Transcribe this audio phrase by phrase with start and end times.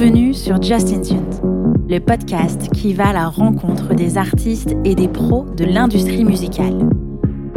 [0.00, 5.08] Bienvenue sur Justin Tunes, le podcast qui va à la rencontre des artistes et des
[5.08, 6.88] pros de l'industrie musicale.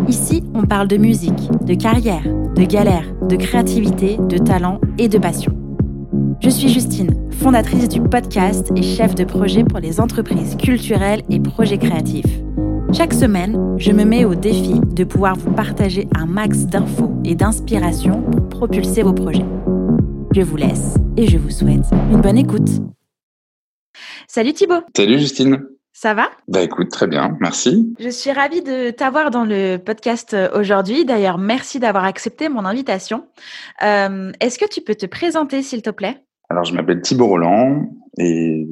[0.09, 5.17] Ici, on parle de musique, de carrière, de galère, de créativité, de talent et de
[5.19, 5.53] passion.
[6.41, 11.39] Je suis Justine, fondatrice du podcast et chef de projet pour les entreprises culturelles et
[11.39, 12.41] projets créatifs.
[12.91, 17.35] Chaque semaine, je me mets au défi de pouvoir vous partager un max d'infos et
[17.35, 19.45] d'inspiration pour propulser vos projets.
[20.33, 22.67] Je vous laisse et je vous souhaite une bonne écoute.
[24.27, 24.81] Salut Thibaut.
[24.97, 25.63] Salut Justine.
[25.91, 26.31] Ça va?
[26.47, 27.93] Bah écoute, très bien, merci.
[27.99, 31.05] Je suis ravie de t'avoir dans le podcast euh, aujourd'hui.
[31.05, 33.27] D'ailleurs, merci d'avoir accepté mon invitation.
[33.83, 36.23] Euh, Est-ce que tu peux te présenter, s'il te plaît?
[36.49, 38.67] Alors, je m'appelle Thibaut Roland et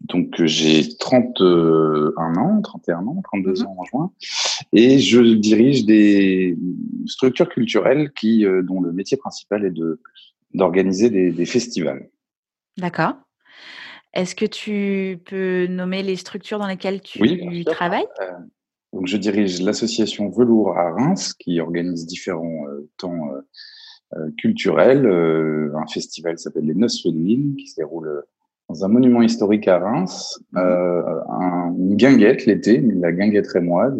[0.00, 3.66] donc j'ai 31 ans, 31 ans, 32 mmh.
[3.66, 4.12] ans en juin,
[4.72, 6.58] et je dirige des
[7.06, 10.00] structures culturelles qui, euh, dont le métier principal est de
[10.56, 12.08] d'organiser des, des festivals.
[12.78, 13.14] D'accord.
[14.16, 18.06] Est-ce que tu peux nommer les structures dans lesquelles tu oui, travailles?
[18.22, 18.32] Euh,
[18.94, 23.40] donc Je dirige l'association Velours à Reims qui organise différents euh, temps euh,
[24.16, 25.06] euh culturels.
[25.06, 28.22] Un festival s'appelle les Noces Féminines qui se déroule
[28.70, 30.40] dans un monument historique à Reims.
[30.52, 30.58] Mmh.
[30.58, 33.98] Un, une guinguette l'été, la guinguette rémoise.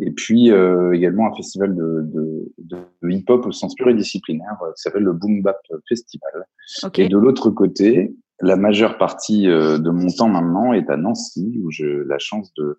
[0.00, 0.50] Et puis
[0.92, 5.60] également un festival de, de, de hip-hop au sens pluridisciplinaire qui s'appelle le Boom Bap
[5.88, 6.46] Festival.
[6.82, 7.04] Okay.
[7.04, 11.60] Et de l'autre côté, la majeure partie euh, de mon temps maintenant est à Nancy,
[11.62, 12.78] où j'ai la chance de,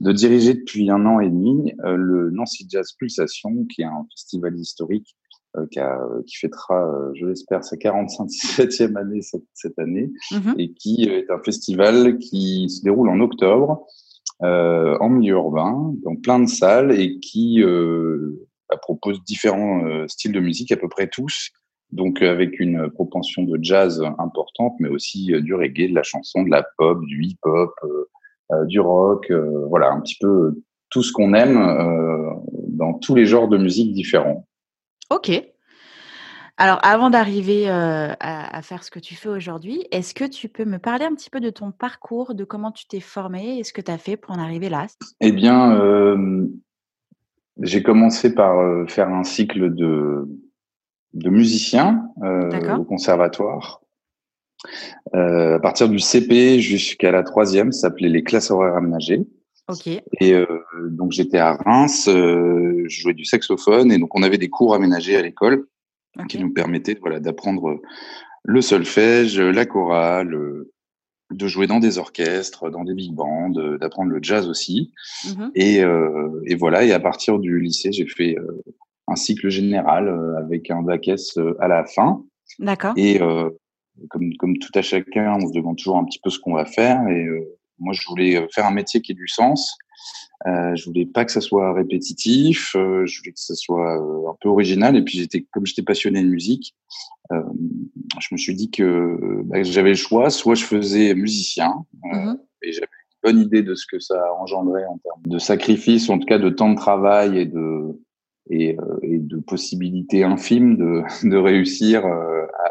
[0.00, 4.06] de diriger depuis un an et demi euh, le Nancy Jazz Pulsation, qui est un
[4.10, 5.16] festival historique
[5.56, 10.54] euh, qui, a, qui fêtera, je l'espère, sa 47e année cette, cette année, mm -hmm.
[10.58, 13.86] et qui est un festival qui se déroule en octobre
[14.42, 18.48] euh, en milieu urbain, dans plein de salles, et qui euh,
[18.82, 21.50] propose différents styles de musique, à peu près tous,
[21.90, 26.50] donc avec une propension de jazz importante, mais aussi du reggae, de la chanson, de
[26.50, 27.74] la pop, du hip-hop,
[28.52, 30.54] euh, du rock, euh, voilà, un petit peu
[30.90, 32.30] tout ce qu'on aime euh,
[32.68, 34.46] dans tous les genres de musique différents.
[35.10, 35.30] Ok.
[36.58, 40.48] Alors, avant d'arriver euh, à, à, faire ce que tu fais aujourd'hui, est-ce que tu
[40.48, 43.64] peux me parler un petit peu de ton parcours, de comment tu t'es formé et
[43.64, 44.86] ce que tu as fait pour en arriver là?
[45.20, 46.46] Eh bien, euh,
[47.60, 50.28] j'ai commencé par faire un cycle de
[51.14, 53.82] de musicien euh, au conservatoire.
[55.14, 59.22] Euh, à partir du CP jusqu'à la troisième, ça s'appelait les classes horaires aménagées.
[59.68, 60.02] Okay.
[60.20, 60.46] Et euh,
[60.90, 64.74] donc j'étais à Reims, euh, je jouais du saxophone et donc on avait des cours
[64.74, 65.66] aménagés à l'école
[66.16, 66.26] okay.
[66.28, 67.80] qui nous permettaient voilà d'apprendre
[68.44, 70.36] le solfège, la chorale,
[71.30, 73.50] de jouer dans des orchestres, dans des big bands,
[73.80, 74.92] d'apprendre le jazz aussi.
[75.24, 75.50] Mm -hmm.
[75.54, 76.84] et, euh, et, voilà.
[76.84, 78.62] Et à partir du lycée, j'ai fait euh,
[79.08, 82.22] un cycle général euh, avec un bac S euh, à la fin.
[82.58, 82.94] D'accord.
[82.96, 83.50] Et euh,
[84.10, 86.64] comme, comme tout à chacun, on se demande toujours un petit peu ce qu'on va
[86.64, 87.06] faire.
[87.08, 87.26] Et
[87.78, 89.76] moi, je voulais faire un métier qui ait du sens.
[90.46, 92.74] Euh, je voulais pas que ça soit répétitif.
[92.74, 94.96] Euh, je voulais que ça soit euh, un peu original.
[94.96, 96.74] Et puis j'étais, comme j'étais passionné de musique,
[97.30, 100.28] je me suis dit que bah, j'avais le choix.
[100.30, 102.38] Soit je faisais musicien mm -hmm.
[102.62, 106.18] et j'avais une bonne idée de ce que ça engendrait en termes de sacrifice, en
[106.18, 107.68] tout cas de temps de travail et de
[108.50, 110.92] et, et de possibilités infimes de,
[111.32, 112.18] de réussir à,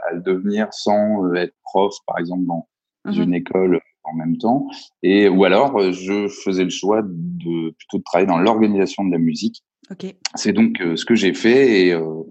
[0.08, 2.64] à, le devenir sans être prof, par exemple dans
[3.06, 3.24] mm -hmm.
[3.24, 4.67] une école en même temps.
[5.03, 9.17] Et, ou alors, je faisais le choix de plutôt de travailler dans l'organisation de la
[9.17, 9.63] musique.
[9.91, 10.16] Okay.
[10.35, 12.23] C'est donc euh, ce que j'ai fait et euh,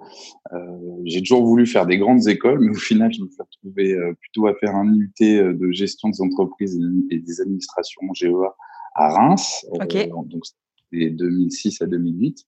[0.52, 0.56] euh,
[1.04, 4.46] j'ai toujours voulu faire des grandes écoles, mais au final, je me suis retrouvé plutôt
[4.46, 8.54] à faire un IUT de gestion des entreprises et des administrations GEA
[8.94, 9.66] à Reims.
[9.72, 10.06] Okay.
[10.06, 10.44] donc,
[10.90, 12.46] c'était 2006 à 2008.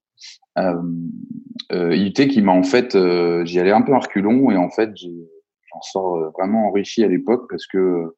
[1.72, 2.96] IUT qui m'a en fait,
[3.44, 7.46] j'y allais un peu en reculons et en fait, j'en sors vraiment enrichi à l'époque
[7.50, 8.14] parce que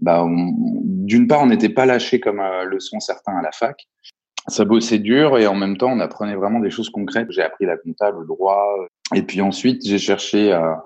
[0.00, 3.88] bah, d'une part, on n'était pas lâché comme euh, le sont certains à la fac.
[4.48, 7.30] Ça bossait dur et en même temps, on apprenait vraiment des choses concrètes.
[7.30, 8.74] J'ai appris la compta, le droit.
[9.14, 10.82] Et puis ensuite, j'ai cherché à,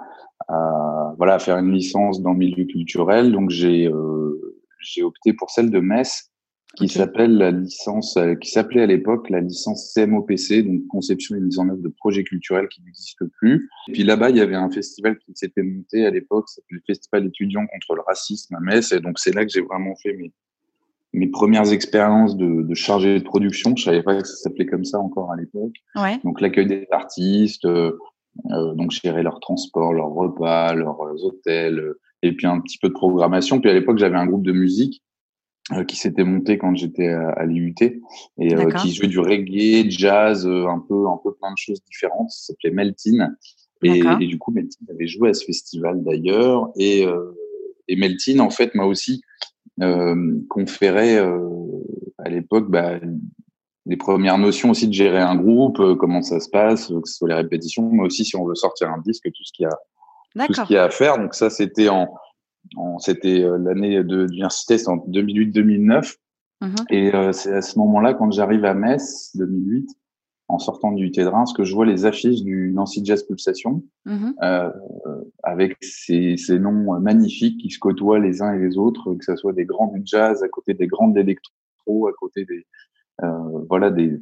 [0.48, 3.32] à, voilà, à faire une licence dans le milieu culturel.
[3.32, 6.30] Donc, j'ai euh, j'ai opté pour celle de Metz
[6.76, 6.98] qui okay.
[6.98, 11.58] s'appelle la licence, euh, qui s'appelait à l'époque la licence CMOPC, donc conception et mise
[11.58, 13.68] en œuvre de projets culturels qui n'existent plus.
[13.88, 16.82] Et puis là-bas, il y avait un festival qui s'était monté à l'époque, c'était le
[16.86, 20.14] Festival étudiant contre le racisme à Metz, et donc c'est là que j'ai vraiment fait
[20.14, 20.32] mes,
[21.12, 23.74] mes premières expériences de, de chargé de production.
[23.76, 25.74] Je savais pas que ça s'appelait comme ça encore à l'époque.
[25.96, 26.18] Ouais.
[26.24, 27.92] Donc l'accueil des artistes, euh,
[28.50, 32.94] euh, donc gérer leur transport, leurs repas, leurs hôtels, et puis un petit peu de
[32.94, 33.60] programmation.
[33.60, 35.03] Puis à l'époque, j'avais un groupe de musique
[35.72, 39.88] euh, qui s'était monté quand j'étais à, à l'IUT et euh, qui jouait du reggae,
[39.88, 42.30] jazz, euh, un peu un peu plein de choses différentes.
[42.32, 43.34] Ça s'appelait Meltin
[43.82, 46.70] et, et, du coup Meltin avait joué à ce festival d'ailleurs.
[46.76, 47.06] Et
[47.88, 49.22] et Meltine, en fait, m'a aussi
[50.48, 53.00] conféré à l'époque bah,
[53.86, 57.28] les premières notions aussi de gérer un groupe, comment ça se passe, que ce soit
[57.28, 60.46] les répétitions, mais aussi si on veut sortir un disque, tout ce qu'il y a,
[60.46, 61.16] tout ce qu'il y a à faire.
[61.18, 62.14] Donc ça, c'était en
[62.98, 66.16] c'était l'année de l'université, c'est en 2008-2009.
[66.60, 69.88] Mmh et c'est à ce moment-là, quand j'arrive à Metz, 2008,
[70.48, 73.82] en sortant du thé de Reims, que je vois les affiches du Nancy Jazz Pulsation,
[74.06, 74.70] mmh euh,
[75.42, 79.36] avec ces, ces, noms magnifiques qui se côtoient les uns et les autres, que ce
[79.36, 82.66] soit des grands du jazz à côté des grands d'électro, à côté des
[83.22, 84.20] euh, voilà des.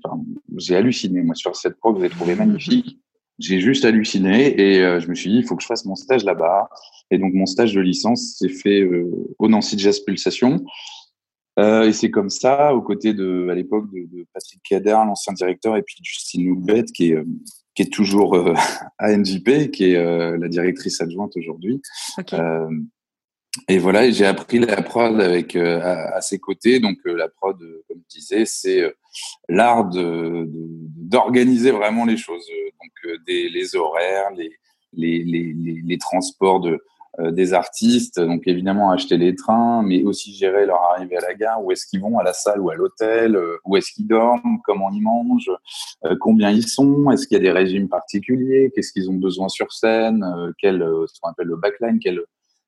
[0.56, 2.98] j'ai halluciné moi sur cette prog, vous avez trouvé magnifique.
[3.42, 5.96] J'ai juste halluciné et euh, je me suis dit il faut que je fasse mon
[5.96, 6.68] stage là-bas.
[7.10, 10.64] Et donc mon stage de licence s'est fait euh, au Nancy Jazz Pulsation.
[11.58, 15.34] Euh, et c'est comme ça, aux côtés de, à l'époque, de, de, Patrick Kader, l'ancien
[15.34, 17.22] directeur, et puis Justine Noubet, qui est,
[17.74, 18.38] qui est toujours
[18.98, 21.82] à NJP, qui est la directrice adjointe aujourd'hui.
[22.18, 22.38] Okay.
[23.58, 26.80] Euh, et voilà, j'ai appris la prod avec à, à, ses côtés.
[26.80, 27.58] Donc la prod,
[27.88, 28.94] comme je disais, c'est
[29.48, 32.46] l'art de, d'organiser vraiment les choses.
[32.80, 34.52] Donc des, les horaires, les,
[34.94, 35.54] les, les,
[35.84, 36.80] les transports de
[37.20, 41.34] euh, des artistes, donc évidemment acheter les trains, mais aussi gérer leur arrivée à la
[41.34, 44.06] gare, où est-ce qu'ils vont, à la salle ou à l'hôtel, euh, où est-ce qu'ils
[44.06, 45.50] dorment, comment ils mangent,
[46.06, 49.50] euh, combien ils sont, est-ce qu'il y a des régimes particuliers, qu'est-ce qu'ils ont besoin
[49.50, 50.24] sur scène,
[50.58, 51.98] quel, ce qu'on appelle le backline,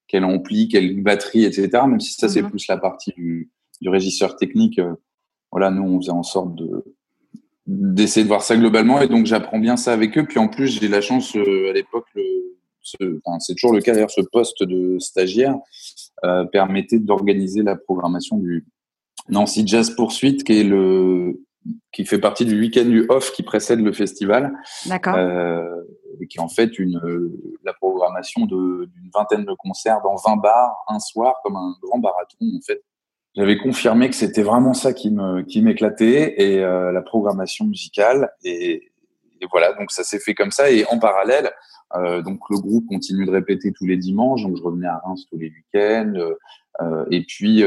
[0.08, 1.70] quel ampli, quelle batterie, etc.
[1.86, 2.50] Même si ça, c'est mhm.
[2.50, 4.80] plus la partie du, du régisseur technique.
[5.50, 6.84] voilà, nous, on faisait en sorte de,
[7.66, 10.68] d'essayer de voir ça globalement et donc j'apprends bien ça avec eux puis en plus
[10.68, 12.04] j'ai la chance à l'époque
[13.38, 15.56] c'est toujours le cas d'ailleurs, ce poste de stagiaire
[16.24, 18.66] euh, permettait d'organiser la programmation du
[19.28, 21.40] Nancy Jazz Poursuite, qui est le
[21.92, 24.52] qui fait partie du week-end du off qui précède le festival.
[24.84, 25.14] D'accord.
[25.16, 25.64] Euh,
[26.20, 27.00] et qui est en fait une
[27.64, 27.72] la
[28.46, 32.82] d'une vingtaine de concerts dans 20 bars un soir comme un grand marathon en fait.
[33.36, 38.30] J'avais confirmé que c'était vraiment ça qui me qui m'éclatait et euh, la programmation musicale
[38.44, 38.90] et,
[39.50, 41.50] voilà donc ça s'est fait comme ça et en parallèle
[41.96, 45.26] euh, donc le groupe continue de répéter tous les dimanches, donc je revenais à Reims
[45.28, 46.14] tous les week-ends.
[46.80, 47.62] Euh, et puis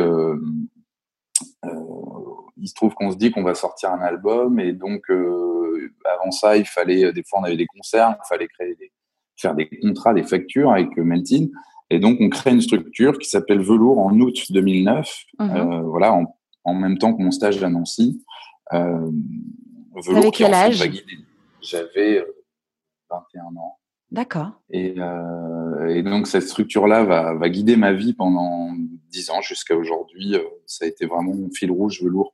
[2.58, 6.58] il se trouve qu'on se dit qu'on va sortir un album et donc avant ça
[6.58, 8.92] il fallait des fois on avait des concerts, il fallait créer des,
[9.38, 11.48] faire des contrats, des factures avec Meltin.
[11.90, 15.82] Et donc, on crée une structure qui s'appelle Velours en août 2009, mmh.
[15.84, 16.36] voilà, en,
[16.66, 18.22] en, même temps que mon stage à Nancy.
[18.74, 19.10] Euh,
[19.96, 20.84] Velours quel âge?
[21.62, 22.26] J'avais
[23.10, 23.78] 21 ans.
[24.12, 24.52] D'accord.
[24.70, 28.72] Et, euh, et, donc cette structure-là va, va, guider ma vie pendant
[29.10, 30.36] dix ans jusqu'à aujourd'hui.
[30.36, 32.34] Euh, ça a été vraiment mon fil rouge velours.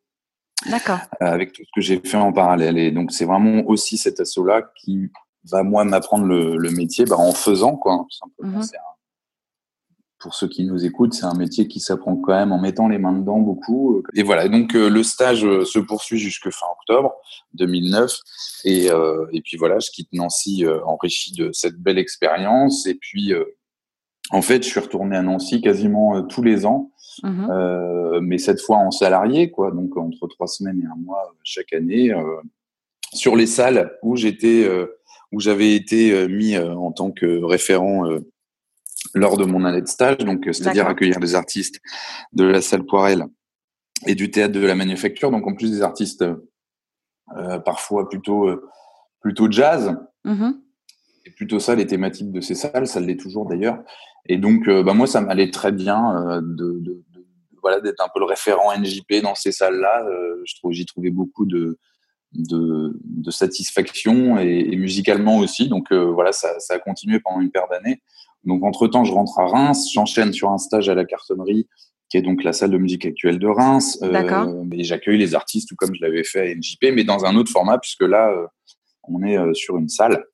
[0.69, 0.99] D'accord.
[1.21, 2.77] Euh, avec tout ce que j'ai fait en parallèle.
[2.77, 5.09] Et donc c'est vraiment aussi cet assaut-là qui
[5.45, 8.05] va moi m'apprendre le, le, métier bah, en faisant quoi.
[8.09, 8.59] Simplement.
[8.59, 8.75] Mm-hmm.
[8.75, 8.93] Un,
[10.23, 12.97] pour ceux qui nous écoutent, c'est un métier qui s'apprend quand même en mettant les
[12.97, 14.01] mains dedans beaucoup.
[14.15, 17.13] Et voilà, donc euh, le stage euh, se poursuit jusque fin octobre
[17.55, 18.17] 2009.
[18.63, 22.87] Et, euh, et puis voilà, je quitte Nancy enrichi de cette belle expérience.
[22.87, 23.33] Et puis,
[24.31, 26.91] en fait, je suis retourné à Nancy quasiment tous les ans,
[27.21, 27.49] mmh
[28.21, 29.71] mais cette fois en salarié, quoi.
[29.71, 32.13] Donc entre trois semaines et un mois chaque année,
[33.13, 34.67] sur les salles où j'étais,
[35.31, 38.07] où j'avais été mis en tant que référent
[39.13, 41.79] lors de mon année de stage, donc euh, c'est-à-dire accueillir des artistes
[42.31, 43.25] de la salle Poirel
[44.07, 46.23] et du théâtre de la manufacture, donc en plus des artistes
[47.37, 48.69] euh, parfois plutôt euh,
[49.21, 49.95] plutôt jazz.
[50.23, 50.51] Mmh
[51.25, 53.81] et plutôt ça les thématiques de ces salles, ça l'est toujours d'ailleurs.
[54.25, 57.25] Et donc euh, bah moi ça m'allait très bien euh, de, de, de,
[57.61, 60.05] voilà d'être un peu le référent NJP dans ces salles-là.
[60.43, 61.79] je trouve j'y trouvais beaucoup de
[62.33, 65.67] de, de satisfaction et, et, musicalement aussi.
[65.67, 68.01] Donc voilà, ça, ça a continué pendant une paire d'années.
[68.45, 71.67] Donc, entre-temps, je rentre à Reims, j'enchaîne sur un stage à la cartonnerie,
[72.09, 73.99] qui est donc la salle de musique actuelle de Reims.
[74.03, 77.35] Euh, et j'accueille les artistes, tout comme je l'avais fait à NJP, mais dans un
[77.35, 78.45] autre format, puisque là, euh,
[79.07, 80.25] on est euh, sur une salle.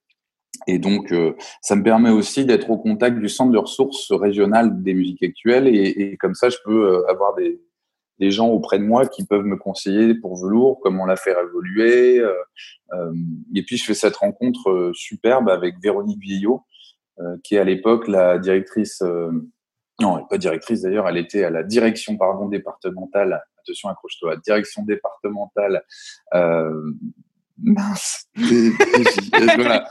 [0.67, 4.81] Et donc, euh, ça me permet aussi d'être au contact du centre de ressources régional
[4.81, 5.67] des musiques actuelles.
[5.67, 7.61] Et, et comme ça, je peux avoir des,
[8.19, 12.23] des, gens auprès de moi qui peuvent me conseiller pour Velours, comment la faire évoluer.
[13.55, 16.63] et puis, je fais cette rencontre superbe avec Véronique Vieillot,
[17.21, 19.29] euh, qui est à l'époque la directrice, euh,
[19.99, 23.43] non, pas directrice d'ailleurs, elle était à la direction pardon départementale.
[23.61, 25.83] Attention, accroche-toi, direction départementale.
[27.67, 28.25] Euh, mince.
[28.35, 29.89] voilà.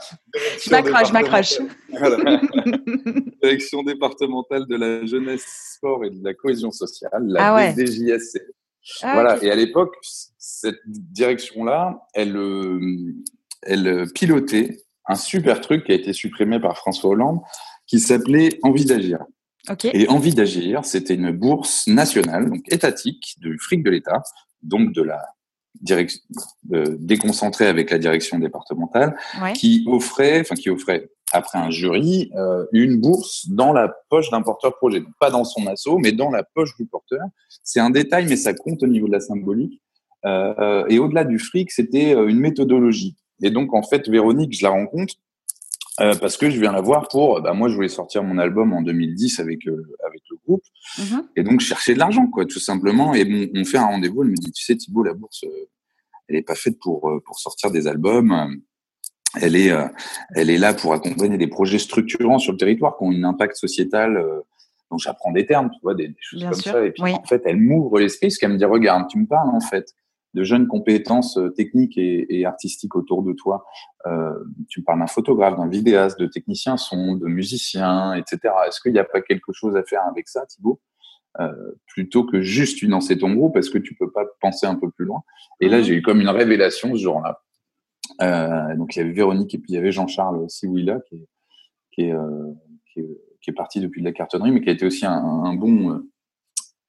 [0.63, 1.59] Je m'accroche, je m'accroche.
[3.41, 5.45] Direction départementale de la jeunesse,
[5.75, 8.41] sport et de la cohésion sociale, la ah DJSC.
[9.01, 9.43] Ah, voilà.
[9.43, 9.95] Et à l'époque,
[10.37, 12.37] cette direction-là, elle,
[13.63, 17.39] elle pilotait un super truc qui a été supprimé par François Hollande
[17.87, 19.19] qui s'appelait Envie d'agir.
[19.83, 24.23] Et Envie d'agir, c'était une bourse nationale, donc étatique, du fric de l'État,
[24.61, 25.19] donc de la
[25.81, 26.19] direction
[26.63, 29.15] déconcentrée avec la direction départementale,
[29.55, 34.41] qui offrait, enfin qui offrait après un jury, euh, une bourse dans la poche d'un
[34.41, 37.21] porteur-projet, pas dans son assaut, mais dans la poche du porteur.
[37.63, 39.81] C'est un détail, mais ça compte au niveau de la symbolique.
[40.25, 43.15] Euh, euh et au-delà du fric, c'était une méthodologie.
[43.41, 45.15] Et donc, en fait, Véronique, je la rencontre
[46.01, 48.73] euh, parce que je viens la voir pour, bah, moi, je voulais sortir mon album
[48.73, 50.63] en 2010 avec euh, avec le groupe,
[50.97, 51.25] mm-hmm.
[51.35, 53.13] et donc chercher de l'argent, quoi, tout simplement.
[53.13, 54.23] Et bon, on fait un rendez-vous.
[54.23, 55.69] Elle me dit, tu sais, Thibault, la bourse, euh,
[56.27, 58.61] elle est pas faite pour pour sortir des albums.
[59.41, 59.71] Elle est
[60.35, 63.55] elle est là pour accompagner des projets structurants sur le territoire qui ont un impact
[63.55, 64.23] sociétal.
[64.89, 66.85] donc j'apprends des termes, tu vois, des, choses comme ça.
[66.85, 69.49] Et puis en fait, elle m'ouvre l'esprit, ce qu'elle me dit, regarde, tu me parles
[69.49, 69.93] en fait
[70.33, 73.65] de jeunes compétences euh, techniques et, artistiques autour de toi.
[74.05, 74.33] Euh,
[74.67, 78.39] tu parles d'un photographe, d'un vidéaste, de technicien son, de musicien, etc.
[78.67, 80.79] Est-ce qu'il n'y a pas quelque chose à faire avec ça, Thibaut?
[81.39, 81.53] Euh,
[81.87, 85.05] plutôt que juste financer ton groupe, est-ce que tu peux pas penser un peu plus
[85.05, 85.21] loin?
[85.59, 85.83] Et là, mhm.
[85.83, 87.41] j'ai eu comme une révélation ce jour-là.
[88.21, 91.27] Euh, donc, il y avait Véronique et puis il y avait Jean-Charles Siwila qui est,
[91.91, 92.51] qui, est, euh,
[92.91, 95.11] qui, est, qui est parti depuis de la cartonnerie, mais qui a été aussi un,
[95.13, 96.01] un bon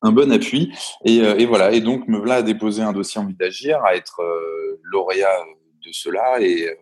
[0.02, 0.73] un bon appui.
[1.04, 1.73] Et, euh, et, voilà.
[1.73, 5.28] Et donc, me voilà à déposer un dossier envie d'agir, à être euh, lauréat
[5.85, 6.40] de cela.
[6.40, 6.75] Et, euh,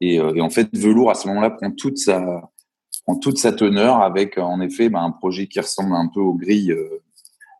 [0.00, 2.50] et, et, en fait, Velours, à ce moment-là, prend toute sa,
[3.04, 6.34] prend toute sa teneur avec, en effet, ben, un projet qui ressemble un peu aux
[6.34, 6.76] grilles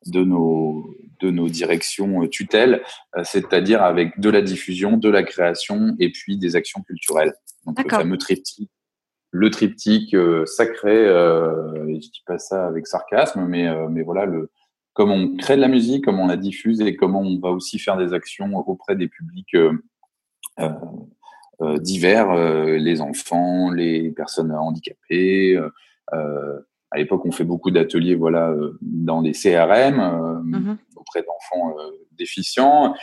[0.07, 0.85] de nos,
[1.21, 2.83] de nos directions tutelles,
[3.23, 7.33] c'est-à-dire avec de la diffusion, de la création et puis des actions culturelles.
[7.65, 8.71] Donc, le fameux triptyque
[9.37, 14.49] le triptyque sacré, euh, je dis pas ça avec sarcasme, mais, mais voilà, le,
[14.95, 17.79] comment on crée de la musique, comment on la diffuse et comment on va aussi
[17.79, 19.73] faire des actions auprès des publics euh,
[20.61, 20.71] euh,
[21.61, 25.61] euh divers, euh, les enfants, les personnes handicapées.
[26.13, 29.99] à l'époque, on fait beaucoup d'ateliers, voilà, dans des CRM
[30.47, 30.77] mm-hmm.
[30.97, 31.77] auprès d'enfants
[32.17, 32.95] déficients,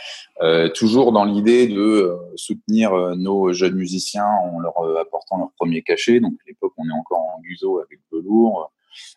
[0.74, 6.20] toujours dans l'idée de soutenir nos jeunes musiciens en leur apportant leur premier cachet.
[6.20, 8.72] Donc, à l'époque, on est encore en guzo avec velours.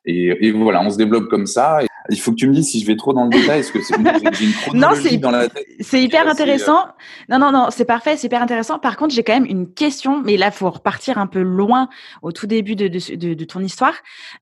[0.06, 1.80] Et, et, voilà, on se développe comme ça.
[2.10, 3.82] Il faut que tu me dises si je vais trop dans le détail, est-ce que
[3.82, 4.04] c'est une
[4.62, 5.66] chronologie dans la tête.
[5.80, 6.86] C'est hyper intéressant.
[6.86, 6.92] Euh,
[7.30, 8.78] non, non, non, c'est parfait, c'est hyper intéressant.
[8.78, 11.90] Par contre, j'ai quand même une question, mais là, faut repartir un peu loin
[12.22, 13.96] au tout début de, de, de, ton histoire.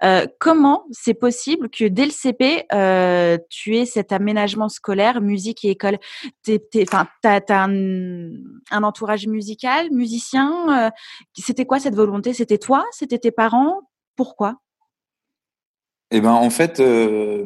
[0.04, 5.64] Euh, comment c'est possible que dès le CP, euh, tu aies cet aménagement scolaire, musique
[5.64, 6.00] et école?
[6.84, 8.30] As un,
[8.72, 10.92] un, entourage musical, musicien.
[11.38, 12.34] C'était quoi cette volonté?
[12.34, 12.86] C'était toi?
[12.92, 13.80] C'était tes parents?
[14.16, 14.63] Pourquoi?
[16.14, 17.46] Eh ben, en fait, euh,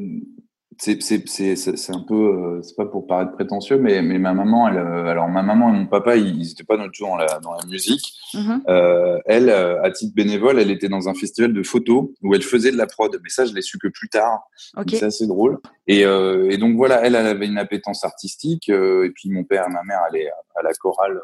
[0.77, 5.05] c'est un peu, euh, c'est pas pour paraître prétentieux, mais, mais ma maman, elle, euh,
[5.07, 8.13] alors ma maman et mon papa, ils n'étaient pas tout dans la, dans la musique.
[8.33, 8.62] Mm-hmm.
[8.69, 12.71] euh, elle, à titre bénévole, elle était dans un festival de photos où elle faisait
[12.71, 13.17] de la prod.
[13.24, 14.41] Mais ça, je l'ai su que plus tard.
[14.75, 14.97] Okay.
[14.97, 15.59] C'est assez drôle.
[15.88, 18.69] Et, euh, et, donc voilà, elle, elle avait une appétence artistique.
[18.69, 21.19] et puis mon père et ma mère allaient à, la chorale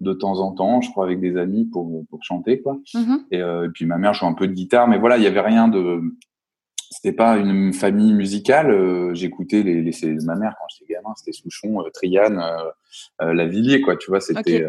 [0.00, 2.78] de temps en temps, je crois, avec des amis pour, pour chanter, quoi.
[2.94, 3.18] Mm-hmm.
[3.30, 5.40] Et, et, puis ma mère joue un peu de guitare, mais voilà, il y avait
[5.40, 6.00] rien de
[6.94, 8.70] c'était pas une famille musicale.
[8.70, 12.70] Euh, j'écoutais les, les ma mère quand j'étais gamin, c'était Souchon, euh, Triane, euh,
[13.22, 13.96] euh, Lavillier, quoi.
[13.96, 14.64] Tu vois, c'était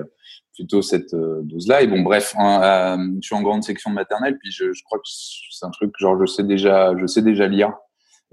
[0.55, 1.83] plutôt cette dose-là.
[1.83, 4.97] Et bon, bref, hein, je suis en grande section de maternelle, puis je, je crois
[4.97, 7.73] que c'est un truc genre je sais déjà, je sais déjà lire.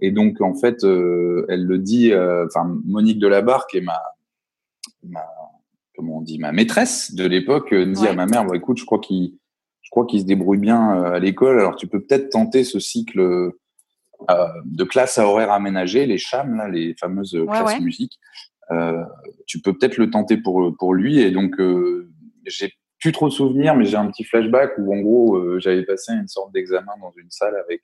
[0.00, 2.14] Et donc en fait, elle le dit.
[2.14, 4.00] Enfin, Monique Delabarre, qui est ma,
[5.02, 5.26] ma,
[5.94, 9.00] comment on dit, ma maîtresse de l'époque, dit à ma mère, bon, écoute, je crois
[9.00, 9.34] qu'il
[9.82, 11.58] je crois qu'il se débrouille bien à l'école.
[11.58, 13.60] Alors tu peux peut-être tenter ce cycle euh,
[14.64, 18.18] de classes à horaire aménagé, les CHAM, là, les fameuses classes musique.
[18.70, 19.02] Euh,
[19.46, 21.20] tu peux peut-être le tenter pour, pour lui.
[21.20, 22.10] Et donc, euh,
[22.46, 26.12] j'ai plus trop de souvenirs, mais j'ai un petit flashback où, en gros, j'avais passé
[26.12, 27.82] une sorte d'examen dans une salle avec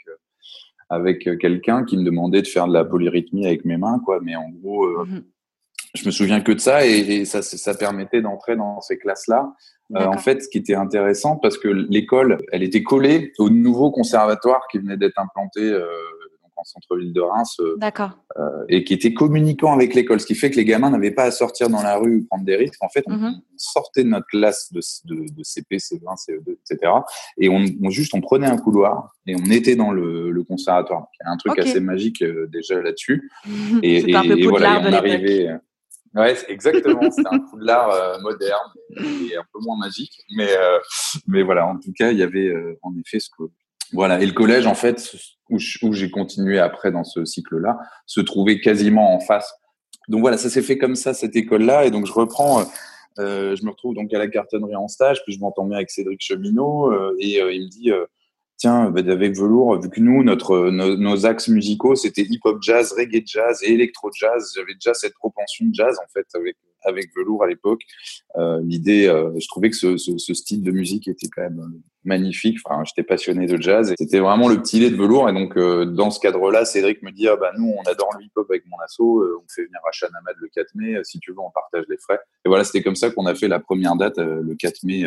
[0.91, 4.21] avec quelqu'un qui me demandait de faire de la polyrythmie avec mes mains, quoi.
[4.23, 5.21] Mais en gros, mmh
[5.95, 9.55] je me souviens que de ça et, et ça, ça permettait d'entrer dans ces classes-là.
[9.97, 13.91] Euh, en fait, ce qui était intéressant, parce que l'école, elle était collée au nouveau
[13.91, 15.87] conservatoire qui venait d'être implanté euh,
[16.59, 17.77] en centre-ville de Reims, euh,
[18.39, 21.25] euh, et qui était communicant avec l'école, ce qui fait que les gamins n'avaient pas
[21.25, 22.83] à sortir dans la rue ou prendre des risques.
[22.83, 23.41] En fait, on, mhm.
[23.57, 26.93] sortait de notre classe de, de, de, CP, C20, CE2, etc.
[27.39, 31.07] Et on, on, juste, on prenait un couloir et on était dans le, le conservatoire.
[31.15, 33.31] Il y a un truc assez magique euh, déjà là-dessus.
[33.83, 35.49] et, et, un peu et voilà, on arrivait.
[36.15, 37.11] Ouais, exactement.
[37.11, 40.49] C'était un coup de l'art euh, moderne et un peu moins magique, mais
[41.27, 41.67] mais voilà.
[41.67, 43.45] En tout cas, il y avait en effet ce que
[43.93, 44.21] voilà.
[44.21, 45.15] Et le collège, en fait,
[45.51, 49.53] où j'ai continué après dans ce cycle-là, se trouvait quasiment en face.
[50.09, 52.65] Donc voilà, ça s'est fait comme ça cette école-là, et donc je reprends.
[53.19, 55.91] Euh, je me retrouve donc à la cartonnerie en stage, puis je m'entends bien avec
[55.91, 58.05] Cédric Cheminot, euh, et euh, il me dit, euh,
[58.59, 63.23] tiens, bah, avec Velours, vu que nous, notre, nos, axes musicaux, c'était hip-hop jazz, reggae
[63.25, 64.53] jazz et électro-jazz.
[64.55, 67.83] J'avais déjà cette propension de jazz, en fait, avec, avec Velours à l'époque.
[68.37, 72.59] Euh, L'idée, euh, je trouvais que ce, style de musique était quand même magnifique.
[72.65, 73.95] Enfin, j'étais passionné de jazz.
[73.97, 75.29] C'était vraiment le petit lait de Velours.
[75.29, 78.25] Et donc, euh, dans ce cadre-là, Cédric me dit, ah, bah, nous, on adore le
[78.25, 79.01] hip-hop avec mon asso.
[79.01, 80.97] Euh, on fait venir à Chanamad le 4 mai.
[81.05, 82.19] Si tu veux, on partage les frais.
[82.45, 85.05] Et voilà, c'était comme ça qu'on a fait la première date, le 4 mai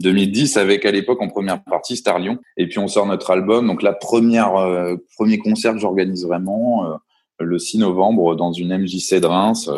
[0.00, 3.66] 2010 avec à l'époque en première partie Star Lyon et puis on sort notre album
[3.66, 6.96] donc la première euh, premier concert que j'organise vraiment euh,
[7.40, 9.68] le 6 novembre dans une MJC de Reims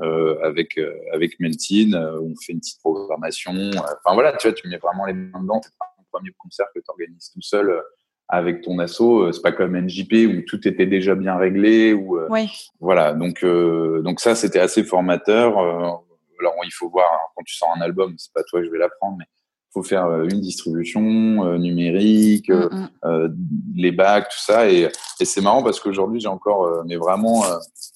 [0.00, 0.78] euh, avec
[1.12, 5.12] avec Meltine on fait une petite programmation enfin voilà tu vois tu mets vraiment les
[5.12, 5.60] mains dedans
[6.10, 7.82] premier concert que tu organises tout seul
[8.28, 12.18] avec ton asso c'est pas comme NJP où tout était déjà bien réglé ou
[12.80, 13.14] voilà.
[13.14, 15.58] Donc donc ça c'était assez formateur.
[15.58, 18.78] Alors il faut voir quand tu sors un album c'est pas toi que je vais
[18.78, 19.24] l'apprendre mais
[19.72, 22.88] faut faire euh, une distribution euh, numérique, mm, mm.
[23.04, 23.28] Euh,
[23.74, 24.70] les bacs, tout ça.
[24.70, 24.88] Et,
[25.20, 27.44] et c'est marrant parce qu'aujourd'hui, j'ai encore, mais vraiment,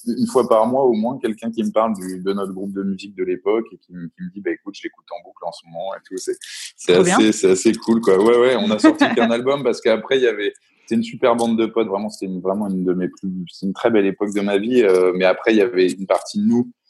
[0.07, 2.83] une fois par mois au moins, quelqu'un qui me parle du, de notre groupe de
[2.83, 5.53] musique de l'époque et qui, qui, me dit, bah écoute, je l'écoute en boucle en
[5.53, 6.17] ce moment et tout.
[6.77, 8.23] C'est, assez, assez cool, quoi.
[8.23, 8.57] Ouais, ouais.
[8.57, 10.53] On a sorti qu'un album parce qu'après, il y avait,
[10.83, 11.89] c'était une super bande de potes.
[11.89, 14.59] Vraiment, c'était une, vraiment une de mes plus, c'est une très belle époque de ma
[14.59, 14.85] vie.
[15.15, 16.82] mais après, il y avait une partie de nous euh,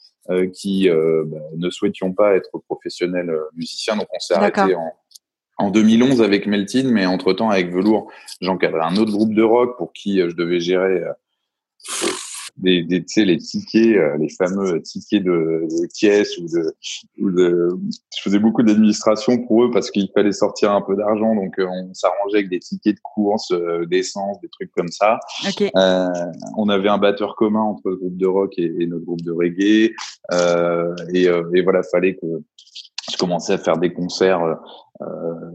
[0.53, 3.95] qui euh, bah, ne souhaitions pas être professionnels euh, musiciens.
[3.95, 4.93] Donc on s'est arrêté en,
[5.57, 8.09] en 2011 avec Meltin, mais entre-temps avec Velours,
[8.41, 11.01] j'encadrais un autre groupe de rock pour qui je devais gérer
[12.63, 16.73] des, des tu sais, les tickets, euh, les fameux tickets de, de caisse ou de,
[17.19, 17.69] ou de,
[18.15, 21.67] je faisais beaucoup d'administration pour eux parce qu'il fallait sortir un peu d'argent, donc euh,
[21.67, 25.19] on s'arrangeait avec des tickets de course, euh, d'essence, des trucs comme ça.
[25.47, 25.69] Okay.
[25.75, 26.07] Euh,
[26.57, 29.31] on avait un batteur commun entre le groupe de rock et, et notre groupe de
[29.31, 29.93] reggae,
[31.13, 32.27] et, et voilà, fallait que
[33.11, 34.43] je commençais à faire des concerts
[35.01, 35.05] euh,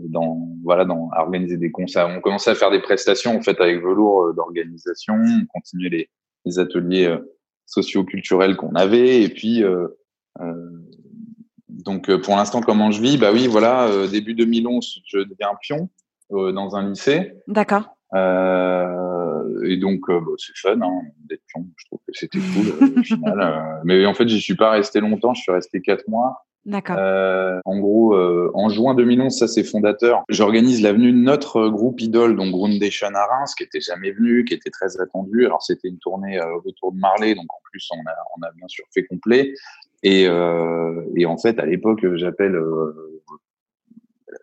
[0.09, 3.59] dans voilà dans à organiser des concerts on commençait à faire des prestations en fait
[3.61, 6.11] avec velours d'organisation on continuait les
[6.45, 7.19] les ateliers euh,
[7.67, 9.23] socio-culturels qu'on avait.
[9.23, 9.89] Et puis, euh,
[10.41, 10.55] euh,
[11.69, 13.19] donc pour l'instant, comment je vis?
[13.19, 15.89] Bah oui, voilà, début 2011, je deviens pion
[16.31, 17.35] dans un lycée.
[17.47, 17.97] D'accord.
[18.15, 21.67] Euh, et donc, bah, c'est fun hein, d'être pion.
[21.77, 23.81] Je trouve que c'était cool au final.
[23.85, 25.35] mais en fait, j'y suis pas resté longtemps.
[25.35, 26.47] Je suis resté quatre mois.
[26.69, 26.97] D'accord.
[26.99, 30.23] Euh, en gros, euh, en juin 2011, ça c'est fondateur.
[30.29, 34.53] J'organise l'avenue de notre groupe idole, donc Groundation à Reims, qui était jamais venu, qui
[34.53, 35.47] était très attendu.
[35.47, 38.53] Alors c'était une tournée euh, autour de Marley, donc en plus on a, on a
[38.53, 39.55] bien sûr fait complet.
[40.03, 43.23] Et, euh, et en fait, à l'époque, j'appelle euh,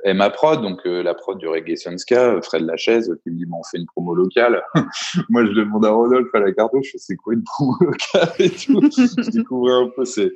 [0.03, 3.63] Emma Prod, donc la prod du Reggae Sunska, Fred Lachaise, qui me dit bon, on
[3.63, 4.63] fait une promo locale.
[5.29, 8.81] Moi, je demande à Rodolphe à la cartouche, c'est quoi une promo locale et tout?
[8.91, 10.31] je découvrais un peu ces,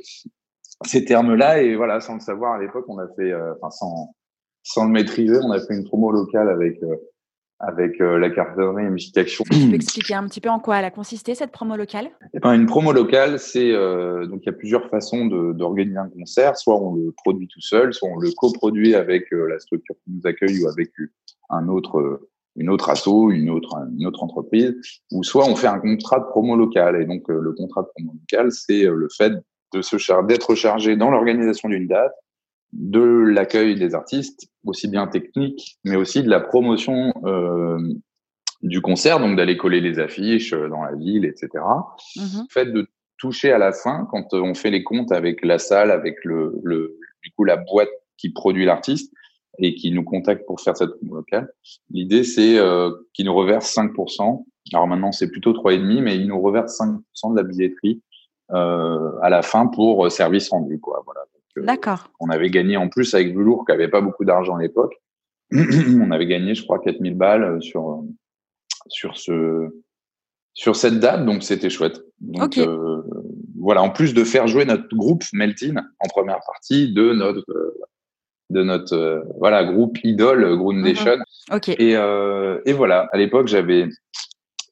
[0.86, 1.62] ces termes-là.
[1.62, 4.16] Et voilà, sans le savoir, à l'époque, on a fait, euh, enfin, sans,
[4.64, 6.96] sans le maîtriser, on a fait une promo locale avec, euh,
[7.60, 9.44] avec euh, la cartonnerie et Musique Action.
[9.52, 12.10] Tu peux expliquer un petit peu en quoi elle a consisté, cette promo locale?
[12.34, 16.58] Eh ben, Une promo locale, c'est, donc il y a plusieurs façons d'organiser un concert.
[16.58, 20.22] Soit on le produit tout seul, soit on le coproduit avec la structure qui nous
[20.26, 20.92] accueille ou avec
[21.50, 22.22] un autre
[22.56, 24.76] une autre asso, une autre, une autre entreprise,
[25.14, 27.02] ou soit on fait un contrat de promo local.
[27.02, 29.32] Et donc, le contrat de promo local, c'est le fait
[29.74, 32.14] de se char d'être chargé dans l'organisation d'une date,
[32.74, 37.80] de l'accueil des artistes, aussi bien technique, mais aussi de la promotion euh,
[38.62, 41.48] du concert, donc d'aller coller les affiches euh, dans la ville, etc.
[42.16, 42.46] Mm -hmm.
[42.52, 46.16] Fait de toucher à la fin, quand on fait les comptes avec la salle, avec
[46.24, 49.14] le, le du coup la boîte qui produit l'artiste
[49.60, 51.52] et qui nous contacte pour faire cette promo locale.
[51.92, 54.46] L'idée c'est euh, qu'ils nous reverse 5%.
[54.74, 58.09] Alors maintenant c'est plutôt 3,5, mais ils nous reversent 5% de la billetterie euh,
[58.52, 60.80] à la fin pour euh, service rendu.
[60.80, 61.02] Quoi.
[61.06, 61.22] Voilà.
[61.58, 62.12] Euh, D'accord.
[62.20, 64.96] On avait gagné en plus avec Velours, qui avait pas beaucoup d'argent à l'époque.
[65.52, 68.04] on avait gagné, je crois, 4000 balles sur,
[68.88, 69.70] sur, ce,
[70.54, 72.02] sur cette date, donc c'était chouette.
[72.20, 72.68] Donc, okay.
[72.68, 73.02] euh,
[73.60, 77.76] voilà, en plus de faire jouer notre groupe Meltin en première partie de notre,
[78.50, 81.18] de notre euh, voilà groupe idole Groundation.
[81.18, 81.56] Mm -hmm.
[81.56, 81.76] okay.
[81.80, 83.88] et, euh, et voilà, à l'époque, j'avais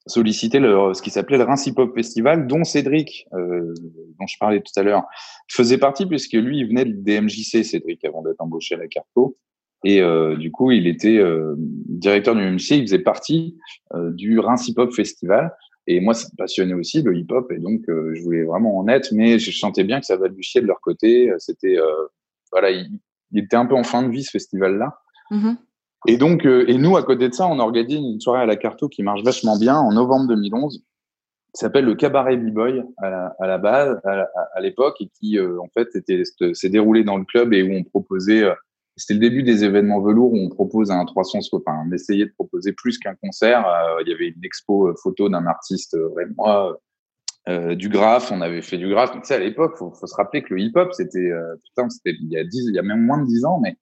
[0.08, 3.74] sollicité le, ce qui s'appelait le Reims Hip Hop Festival, dont Cédric, euh,
[4.20, 5.04] dont je parlais tout à l'heure,
[5.50, 9.38] faisait partie puisque lui, il venait des MJC, Cédric, avant d'être embauché à la Carto.
[9.84, 13.58] Et euh, du coup, il était euh, directeur du MJC, il faisait partie
[13.94, 15.54] euh, du Reims Hip Hop Festival.
[15.88, 18.90] Et moi, ça me passionnait aussi le hip-hop, et donc euh, je voulais vraiment en
[18.90, 21.32] être, mais je sentais bien que ça balbutiait de leur côté.
[21.38, 22.08] C'était, euh,
[22.52, 23.00] voilà, il,
[23.34, 25.00] était un peu en fin de vie ce festival-là.
[25.32, 25.56] Mm -hmm.
[26.06, 28.56] Et donc, euh, et nous, à côté de ça, on organise une soirée à la
[28.56, 30.84] Carto qui marche vachement bien en novembre 2011, qui
[31.54, 33.10] s'appelle le Cabaret B-Boy à
[33.48, 35.90] la, base, à, l'époque, et qui, euh, en fait,
[36.54, 38.54] s'est déroulé dans le club et où on proposait euh,
[38.96, 42.34] C'était le début des événements velours où on propose un 300, enfin, on essayait de
[42.34, 43.66] proposer plus qu'un concert.
[44.02, 45.98] il y avait une expo photo d'un artiste,
[46.36, 46.80] moi,
[47.48, 49.12] euh, du graphe, on avait fait du graphe.
[49.14, 52.12] Tu sais, à l'époque, faut, faut se rappeler que le hip-hop, c'était, euh, putain, c'était
[52.20, 53.78] il y a il y a même moins de dix ans, mais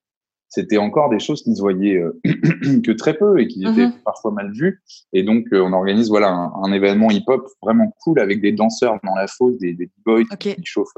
[0.56, 2.20] c'était encore des choses qui se voyaient euh,
[2.84, 3.94] que très peu et qui étaient mhm.
[4.04, 4.82] parfois mal vues.
[5.14, 9.28] Et donc, on organise voilà un, événement hip-hop vraiment cool avec des danseurs dans la
[9.28, 10.94] fosse, des, des boys qui chauffent,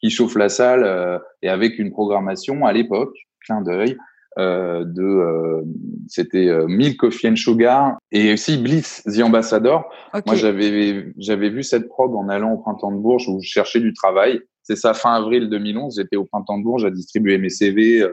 [0.00, 3.96] qui chauffent la salle et avec une programmation à l'époque, clin d'œil,
[4.38, 5.62] euh, de euh,
[6.06, 9.90] c'était euh, Milk Coffee and Sugar et aussi Blitz The Ambassador.
[10.24, 13.80] Moi j'avais j'avais vu cette prog en allant au printemps de Bourges où je cherchais
[13.80, 14.40] du travail.
[14.62, 18.06] C'est ça fin avril 2011, j'étais au printemps de Bourges à distribuer mes CV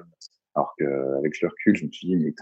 [0.58, 2.34] alors qu'avec le recul, je me suis dit, mais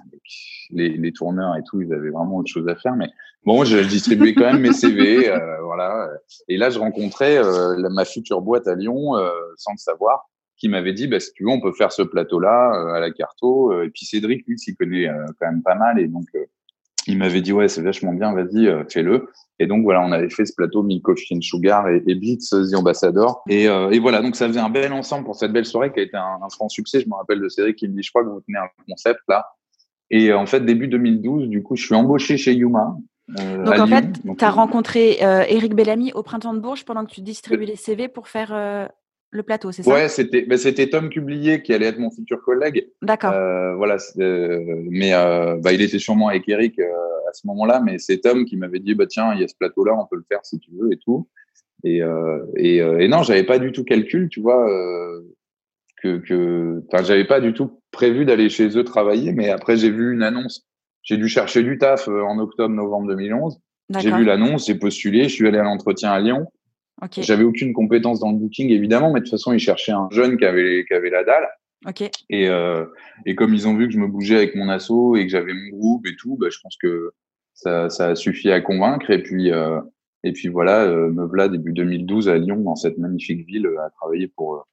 [0.71, 2.95] les, les, tourneurs et tout, ils avaient vraiment autre chose à faire.
[2.95, 3.09] Mais
[3.45, 5.31] bon, je, distribuais quand même mes CV,
[5.63, 6.09] voilà.
[6.47, 7.41] Et là, je rencontrais
[7.89, 9.11] ma future boîte à Lyon,
[9.57, 12.73] sans le savoir qui m'avait dit, bah, si tu veux, on peut faire ce plateau-là
[12.73, 13.71] euh, à la Carto.
[13.73, 15.99] Euh, et puis Cédric, lui, s'y connaît euh, quand même pas mal.
[15.99, 16.25] Et donc,
[17.07, 19.29] il m'avait dit, ouais, c'est vachement bien, vas-y, fais-le.
[19.59, 22.49] Et donc, voilà, on avait fait ce plateau Milk Coffee and Sugar et, et Beats,
[22.51, 23.43] The Ambassador.
[23.49, 26.03] Et, et, voilà, donc ça faisait un bel ensemble pour cette belle soirée qui a
[26.03, 26.99] été un, un franc succès.
[27.01, 29.19] Je me rappelle de Cédric qui me dit, je crois que vous tenez un concept
[29.27, 29.45] là.
[30.09, 32.95] Et en fait, début 2012, du coup, je suis embauché chez Yuma.
[33.27, 34.05] donc en fait,
[34.37, 38.07] tu as rencontré Eric Bellamy au printemps de Bourges pendant que tu distribuais les CV
[38.07, 38.89] pour faire
[39.31, 39.91] le plateau, c'est ça?
[39.91, 42.87] Ouais, c'était bah, c'était Tom Cublier qui allait être mon futur collègue.
[43.01, 43.33] D'accord.
[43.33, 44.59] Euh, voilà, euh,
[44.89, 48.55] mais euh, bah, il était sûrement avec Eric à ce moment-là, mais c'est Tom qui
[48.55, 50.71] m'avait dit bah tiens, il y a ce plateau-là, on peut le faire si tu
[50.79, 51.27] veux et tout.
[51.83, 52.01] Et
[52.55, 54.67] et, et non, j'avais pas du tout calcul, tu vois,
[56.01, 59.91] que que enfin j'avais pas du tout prévu d'aller chez eux travailler, mais après j'ai
[59.91, 60.65] vu une annonce.
[61.03, 63.59] J'ai dû chercher du taf en octobre-novembre 2011.
[63.99, 66.47] J'ai vu l'annonce, j'ai postulé, je suis allé à l'entretien à Lyon.
[67.17, 70.37] J'avais aucune compétence dans le booking, évidemment, mais de toute façon, ils cherchaient un jeune
[70.37, 71.47] qui avait, qui avait la dalle.
[72.29, 72.85] Et, euh,
[73.25, 75.53] et comme ils ont vu que je me bougeais avec mon asso et que j'avais
[75.53, 77.11] mon groupe et tout, bah, je pense que
[77.53, 79.11] ça, ça a suffi à convaincre.
[79.11, 79.79] Et puis, euh,
[80.23, 83.89] et puis voilà, euh, me voilà début 2012 à Lyon, dans cette magnifique ville, à
[83.91, 84.65] travailler pour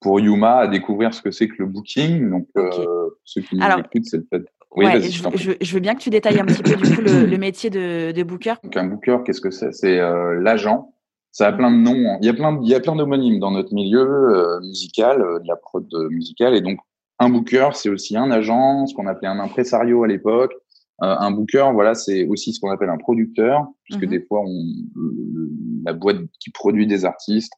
[0.00, 2.28] pour Yuma, à découvrir ce que c'est que le booking.
[2.28, 4.44] Donc, euh, ceux qui nous écoutent, c'est le fait.
[4.74, 7.02] Oui, ouais, je, je, je, veux bien que tu détailles un petit peu du coup
[7.02, 8.54] le, le métier de, de booker.
[8.64, 9.70] Donc un booker, qu'est-ce que c'est?
[9.72, 10.91] C'est euh, l'agent
[11.32, 12.18] ça a plein de noms.
[12.20, 15.38] Il y a plein, il y a plein d'homonymes dans notre milieu euh, musical, euh,
[15.40, 16.54] de la prod euh, musicale.
[16.54, 16.78] Et donc,
[17.18, 20.52] un booker, c'est aussi un agent, ce qu'on appelait un impresario à l'époque.
[20.98, 24.10] un booker, voilà, c'est aussi ce qu'on appelle un producteur, puisque mhm.
[24.10, 24.62] des fois, on,
[25.84, 27.52] la boîte qui produit des artistes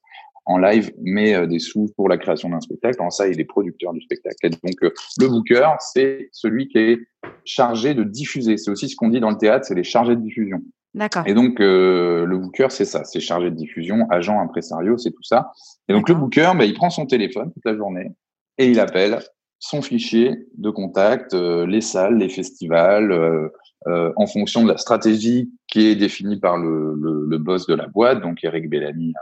[0.46, 3.00] en live met des sous pour la création d'un spectacle.
[3.02, 4.36] En ça, il est producteur du spectacle.
[4.44, 6.98] Et donc, le booker, c'est celui qui est
[7.44, 8.56] chargé de diffuser.
[8.56, 10.62] C'est aussi ce qu'on dit dans le théâtre, c'est les chargés de diffusion.
[10.94, 11.24] D'accord.
[11.26, 15.24] Et donc, euh, le booker, c'est ça, c'est chargé de diffusion, agent, impresario, c'est tout
[15.24, 15.50] ça.
[15.88, 18.12] Et donc, le booker, bah, il prend son téléphone toute la journée
[18.58, 19.18] et il appelle
[19.58, 23.48] son fichier de contact, euh, les salles, les festivals, euh,
[23.86, 27.74] euh, en fonction de la stratégie qui est définie par le, le, le boss de
[27.74, 29.14] la boîte, donc Eric Bellamy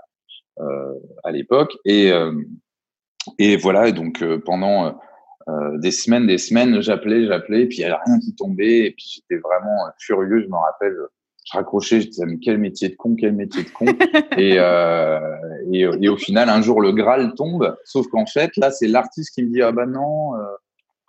[0.61, 1.76] euh, à l'époque.
[1.85, 2.11] Et,
[3.38, 5.00] et voilà, et donc pendant
[5.76, 9.06] des semaines, des semaines, j'appelais, j'appelais, puis il n'y avait rien qui tombait, et puis
[9.14, 10.96] j'étais vraiment furieux, je me rappelle
[11.44, 13.87] je raccrochais, je disais mais quel métier de con, quel métier de con.
[14.38, 15.18] et, euh,
[15.72, 17.76] et, et, au final, un jour le Graal tombe.
[17.85, 20.44] Sauf qu'en fait, là, c'est l'artiste qui me dit ah bah non, euh,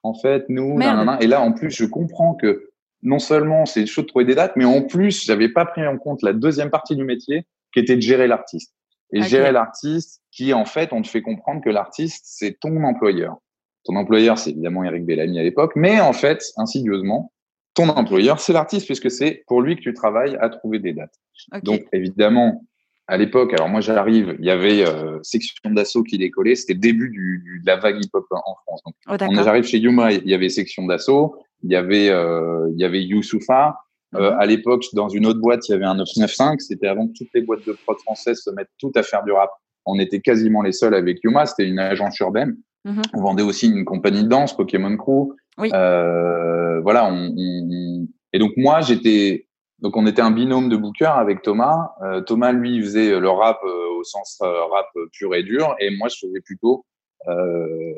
[0.04, 0.80] en fait nous,
[1.22, 2.70] et là en plus, je comprends que
[3.02, 5.98] non seulement c'est chaud de trouver des dates, mais en plus, j'avais pas pris en
[5.98, 8.74] compte la deuxième partie du métier, qui était de gérer l'artiste.
[9.16, 13.38] Et gérer l'artiste, qui en fait, on te fait comprendre que l'artiste c'est ton employeur.
[13.84, 17.32] Ton employeur, c'est évidemment Eric Bellamy à l'époque, mais en fait, insidieusement,
[17.74, 21.16] ton employeur, c'est l'artiste, puisque c'est pour lui que tu travailles à trouver des dates.
[21.64, 22.66] Donc, évidemment,
[23.08, 26.80] à l'époque, alors moi j'arrive, il y avait euh, section d'assaut qui décollait, c'était le
[26.80, 28.82] début du, de la vague hip-hop en France.
[28.86, 32.80] Donc, oh, j'arrive chez Yuma, il y avait section d'assaut, il y avait, euh, il
[32.80, 33.80] y avait Youssoufa.
[34.16, 34.40] Euh, mhm.
[34.40, 36.68] à l'époque, dans une autre boîte, il y avait un 995.
[36.68, 39.32] C'était avant que toutes les boîtes de prod françaises se mettent toutes à faire du
[39.32, 39.50] rap.
[39.86, 41.48] On était quasiment les seuls avec Yuma.
[41.48, 42.56] C'était une agence urbaine.
[42.86, 43.02] Mhm.
[43.14, 45.34] On vendait aussi une compagnie de danse, Pokémon Crew.
[45.58, 45.70] Oui.
[45.74, 49.48] Euh, voilà, on, on, et donc moi j'étais
[49.80, 51.92] donc on était un binôme de booker avec Thomas.
[52.02, 55.96] Euh, Thomas lui faisait le rap euh, au sens euh, rap pur et dur et
[55.96, 56.86] moi je faisais plutôt
[57.28, 57.94] euh,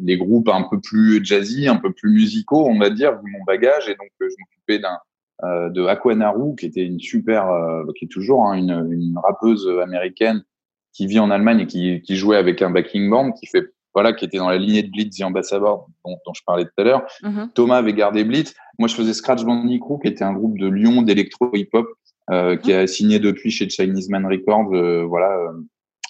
[0.00, 3.44] les groupes un peu plus jazzy, un peu plus musicaux, on va dire, vu mon
[3.44, 4.98] bagage et donc je m'occupais d'un
[5.42, 7.48] de Aquanaru qui était une super
[7.98, 10.44] qui est toujours hein, une, une rappeuse américaine
[10.92, 14.12] qui vit en Allemagne et qui, qui jouait avec un backing band qui fait voilà,
[14.12, 16.84] qui était dans la lignée de Blitz The Ambassador dont, dont je parlais tout à
[16.84, 17.02] l'heure.
[17.22, 17.52] Mm-hmm.
[17.54, 18.54] Thomas avait gardé Blitz.
[18.78, 21.86] Moi, je faisais Scratch Bandicoot, qui était un groupe de Lyon d'électro hip-hop,
[22.30, 22.82] euh, qui mm-hmm.
[22.82, 25.52] a signé depuis chez Chinese Man Records, euh, voilà, euh,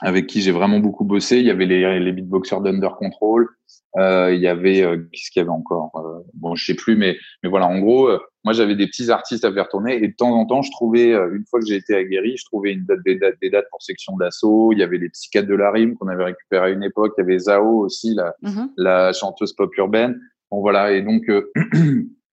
[0.01, 1.39] avec qui j'ai vraiment beaucoup bossé.
[1.39, 3.49] Il y avait les, les beatboxers d'Under Control.
[3.97, 6.97] Euh, il y avait euh, qu'est-ce qu'il y avait encore euh, Bon, je sais plus,
[6.97, 7.67] mais mais voilà.
[7.67, 10.47] En gros, euh, moi j'avais des petits artistes à faire tourner et de temps en
[10.47, 13.37] temps, je trouvais une fois que j'ai été aguerri, je trouvais une date, des dates
[13.41, 14.73] des dates pour section d'assaut.
[14.73, 17.15] Il y avait les psychiatres de la rime qu'on avait récupéré à une époque.
[17.19, 18.69] Il y avait Zao aussi, la mm-hmm.
[18.77, 20.21] la chanteuse pop urbaine.
[20.51, 20.93] Bon voilà.
[20.93, 21.23] Et donc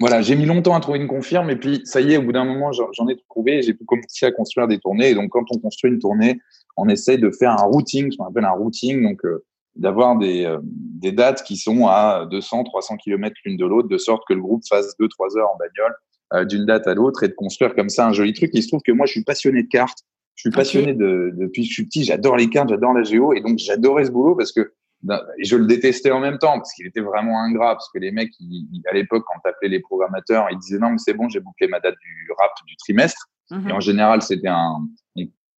[0.00, 2.32] voilà, j'ai mis longtemps à trouver une confirme et puis ça y est, au bout
[2.32, 5.10] d'un moment, j'en ai trouvé et j'ai pu commencer à construire des tournées.
[5.10, 6.40] Et donc, quand on construit une tournée,
[6.76, 10.44] on essaye de faire un routing, ce qu'on appelle un routing, donc euh, d'avoir des,
[10.44, 14.34] euh, des dates qui sont à 200, 300 km l'une de l'autre, de sorte que
[14.34, 15.94] le groupe fasse 2-3 heures en bagnole
[16.34, 18.50] euh, d'une date à l'autre et de construire comme ça un joli truc.
[18.54, 19.98] Il se trouve que moi, je suis passionné de cartes.
[20.36, 23.32] Je suis passionné de, depuis que je suis petit, j'adore les cartes, j'adore la géo
[23.32, 24.72] et donc j'adorais ce boulot parce que
[25.42, 28.32] je le détestais en même temps parce qu'il était vraiment ingrat parce que les mecs
[28.90, 31.80] à l'époque quand t'appelais les programmateurs ils disaient non mais c'est bon j'ai bouclé ma
[31.80, 33.68] date du rap du trimestre mhm.
[33.68, 34.76] et en général c'était un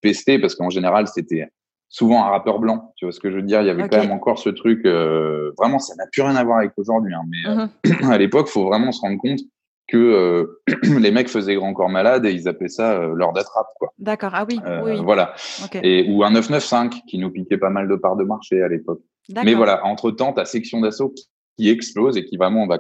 [0.01, 1.49] pesté parce qu'en général c'était
[1.87, 3.61] souvent un rappeur blanc tu vois ce que je veux dire?
[3.61, 6.43] Il y avait quand même encore ce truc euh, vraiment ça n'a plus rien à
[6.43, 7.67] voir avec aujourd'hui hein, mais euh,
[8.01, 8.09] mhm.
[8.11, 9.39] à l'époque faut vraiment se rendre compte
[9.87, 10.61] que euh,
[10.99, 13.91] les mecs faisaient grand corps malade et ils appelaient ça leur date rap quoi.
[13.97, 15.01] D'accord, ah oui, oui.
[15.03, 15.33] Voilà.
[15.81, 19.01] Et ou un 995 qui nous piquait pas mal de parts de marché à l'époque.
[19.33, 21.13] Mais voilà, entre-temps, ta section d'assaut
[21.57, 22.79] qui explose et qui vraiment va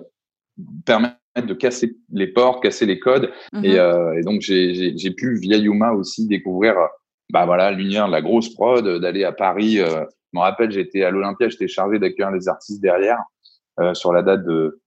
[0.85, 3.31] permettre de casser les portes, casser les codes.
[3.53, 3.65] Mhm.
[3.65, 6.75] et, euh, et, donc, j'ai pu, via Yuma aussi, découvrir
[7.31, 9.79] bah voilà, l'univers de la grosse prod, d'aller à Paris.
[9.79, 13.19] Euh, je me rappelle, j'étais à l'Olympia, j'étais chargé d'accueillir les artistes derrière
[13.79, 14.81] euh, sur la date de,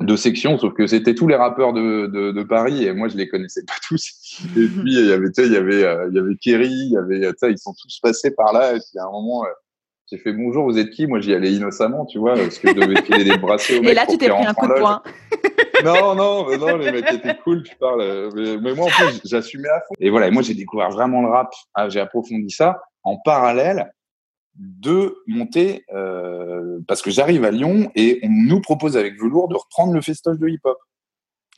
[0.00, 3.16] de section, sauf que c'était tous les rappeurs de, de, de, Paris et moi je
[3.16, 4.40] les connaissais pas tous.
[4.56, 6.70] Et puis il y avait, tu sais, il y avait, euh, il y avait Kerry,
[6.70, 8.74] il y avait, ils sont tous passés par là.
[8.74, 9.48] Et puis à un moment, euh,
[10.10, 11.06] j'ai fait bonjour, vous êtes qui?
[11.06, 13.90] Moi, j'y allais innocemment, tu vois, parce que je devais filer des bracelets.
[13.90, 15.02] Et là, tu t'es pris un coup de poing.
[15.84, 18.30] non, non, non, les mecs étaient cool, tu parles.
[18.34, 19.94] Mais, moi, en plus, j'assumais à fond.
[20.00, 21.52] Et voilà, moi, j'ai découvert vraiment le rap.
[21.74, 23.92] Ah, j'ai approfondi ça en parallèle
[24.54, 29.56] de monter, euh, parce que j'arrive à Lyon et on nous propose avec Velours de
[29.56, 30.78] reprendre le festoche de hip-hop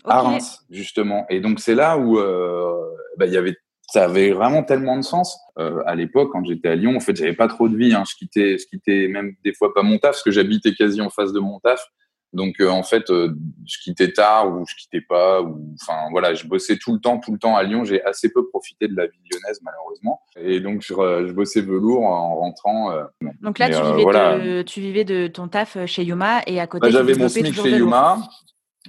[0.05, 1.25] à Reims, justement.
[1.31, 2.75] Et donc, c'est là où euh,
[3.17, 3.57] bah, il y avait
[3.93, 5.37] ça avait vraiment tellement de sens.
[5.59, 7.93] Euh, à l'époque, quand j'étais à Lyon, en fait, j'avais pas trop de vie.
[7.93, 8.05] Hein.
[8.09, 11.11] Je quittais, je quittais même des fois pas mon taf, parce que j'habitais quasi en
[11.11, 11.85] face de mon taf.
[12.33, 13.35] Donc, euh, en fait, euh,
[13.67, 15.43] je quittais tard ou je quittais pas.
[15.43, 17.85] Ou, enfin, voilà, je bossais tout le temps, tout le temps à Lyon.
[17.85, 20.21] J'ai assez peu profité de la vie lyonnaise, malheureusement.
[20.37, 22.93] Et donc, je, je bossais velours en rentrant.
[22.93, 23.03] Euh,
[23.41, 26.83] donc là, tu vivais, de, tu vivais de ton taf chez Yuma et à côté.
[26.83, 28.19] Bah, J'avais mon SMIC chez Yuma.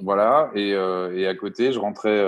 [0.02, 2.24] Voilà, et, et à côté, je rentrais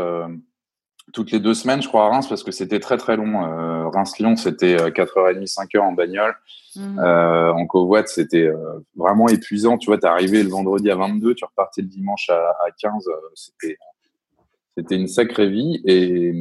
[1.13, 3.45] toutes les deux semaines, je crois, à Reims, parce que c'était très très long.
[3.45, 6.35] Euh, Reims-Lyon, c'était 4h30, 5h en bagnole.
[6.75, 6.99] Mmh.
[6.99, 9.77] Euh, en covoite, c'était euh, vraiment épuisant.
[9.77, 13.05] Tu vois, t'es arrivé le vendredi à 22, tu repartais le dimanche à, à 15.
[13.35, 13.77] c'était
[14.75, 15.81] c'était une sacrée vie.
[15.85, 16.33] Et,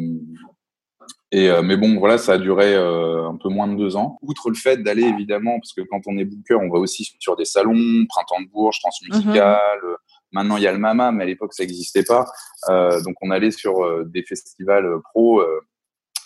[1.33, 4.19] et mais bon, voilà, ça a duré un peu moins de deux ans.
[4.23, 7.37] Outre le fait d'aller évidemment, parce que quand on est booker, on va aussi sur
[7.37, 9.59] des salons, printemps de Bourges, transmusical.
[9.83, 9.97] Mmh.
[10.33, 12.27] Maintenant, il y a le MAMA, mais à l'époque, ça n'existait pas.
[12.71, 15.43] Euh, donc, on allait sur euh, des festivals euh, pro,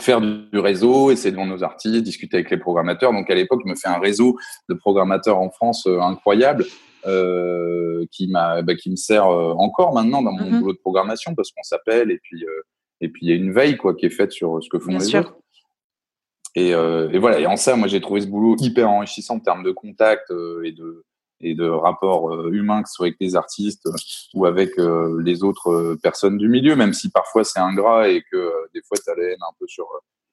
[0.01, 3.13] faire du réseau, essayer de vendre nos artistes, discuter avec les programmateurs.
[3.13, 4.37] Donc, à l'époque, je me fais un réseau
[4.69, 6.65] de programmateurs en France incroyable.
[8.13, 10.61] qui m'a bah, qui me sert encore maintenant dans mon mm-hmm.
[10.61, 12.45] boulot de programmation parce qu'on s'appelle et puis
[13.01, 14.99] et puis il y a une veille quoi qui est faite sur ce que font
[14.99, 15.37] les autres
[16.57, 19.63] et, et, voilà et en ça moi j'ai trouvé ce boulot hyper enrichissant en termes
[19.63, 20.33] de contact
[20.65, 21.05] et de
[21.41, 23.89] et de rapports euh, humains, que ce soit avec les artistes
[24.35, 28.23] ou avec euh, les autres euh, personnes du milieu, même si parfois c'est ingrat et
[28.31, 29.87] que des fois tu as la haine un peu sur,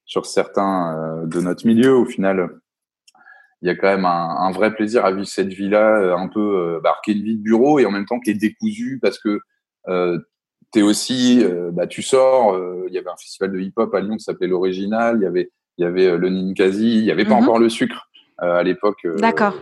[0.05, 1.95] sur certains de notre milieu.
[1.95, 2.49] Au final,
[3.61, 6.79] il y a quand même un, un, vrai plaisir à vivre cette vie-là, un peu
[6.83, 9.19] bah, qui est une vie de bureau et en même temps qui est décousue parce
[9.19, 9.39] que
[9.89, 10.19] euh,
[10.71, 14.17] tu es aussi, bah, tu sors, il y avait un festival de hip-hop à Lyon
[14.17, 17.35] qui s'appelait l'Original, il y avait, il y avait le Ninkasi, il n'y avait pas
[17.35, 17.43] mhm.
[17.43, 19.05] encore le sucre à l'époque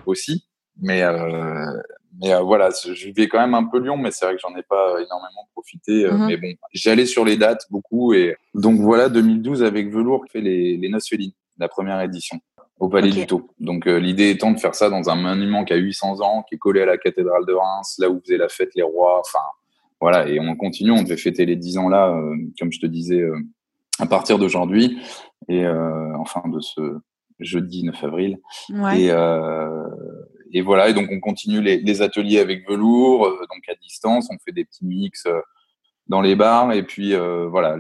[0.06, 0.45] aussi.
[0.82, 1.72] Mais, euh,
[2.20, 4.56] mais euh, voilà, je vivais quand même un peu Lyon, mais c'est vrai que j'en
[4.56, 6.06] ai pas énormément profité.
[6.06, 6.28] Euh, mhm.
[6.28, 8.13] Mais bon, j'allais sur les dates beaucoup.
[8.13, 12.39] Et donc voilà, 2012 avec Velours, fait les, les Noces Félines, la première édition
[12.80, 13.48] au Palais du Taux.
[13.60, 16.58] Donc l'idée étant de faire ça dans un monument qui a 800 ans, qui est
[16.58, 19.20] collé à la cathédrale de Reims, là où faisaient la fête les rois.
[19.20, 19.44] Enfin
[20.00, 22.12] voilà, et on continue, on devait fêter les 10 ans là,
[22.60, 23.24] comme je te disais,
[24.00, 25.00] à partir d'aujourd'hui
[25.48, 26.98] et enfin de ce
[27.39, 28.39] jeudi 9 avril.
[28.72, 29.02] Ouais.
[29.04, 29.12] Et,
[30.53, 34.37] et voilà, et donc on continue les, ateliers avec velours, euh, donc à distance, on
[34.43, 35.39] fait des petits mix euh,
[36.07, 37.77] dans les bars, et puis euh, voilà,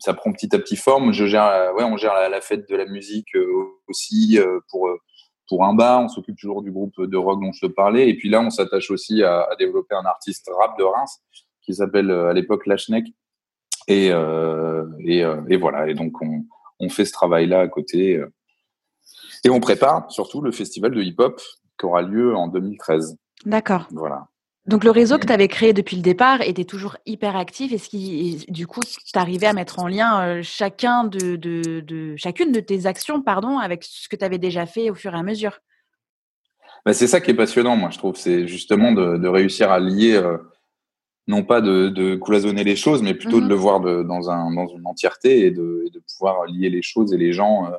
[0.00, 1.12] ça prend petit à petit forme.
[1.12, 3.36] Je gère, ouais, on gère la, fête de la musique
[3.88, 4.38] aussi
[4.70, 4.88] pour
[5.46, 8.16] pour un bar, on s'occupe toujours du groupe de rock dont je te parlais, et
[8.16, 11.20] puis là on s'attache aussi à, développer un artiste rap de Reims
[11.60, 13.04] qui s'appelle à l'époque Lachnek,
[13.88, 15.18] et, et,
[15.48, 16.44] et voilà, et donc on,
[16.80, 18.22] on fait ce travail là à côté
[19.44, 21.38] Et on prépare surtout le festival de hip-hop
[21.84, 23.16] aura lieu en 2013.
[23.46, 23.88] D'accord.
[23.92, 24.28] Voilà.
[24.66, 27.78] Donc le réseau que tu avais créé depuis le départ était toujours hyper actif et
[27.78, 32.16] ce qui du coup tu arrivais à mettre en lien euh, chacun de, de, de,
[32.16, 35.18] chacune de tes actions pardon avec ce que tu avais déjà fait au fur et
[35.18, 35.58] à mesure?
[36.86, 39.80] Bah, c'est ça qui est passionnant moi je trouve c'est justement de, de, réussir à
[39.80, 40.38] lier euh,
[41.26, 44.66] non pas de, cloisonner les choses mais plutôt de mmh le voir dans un dans
[44.68, 47.76] une entièreté et de, et de pouvoir lier les choses et les gens euh,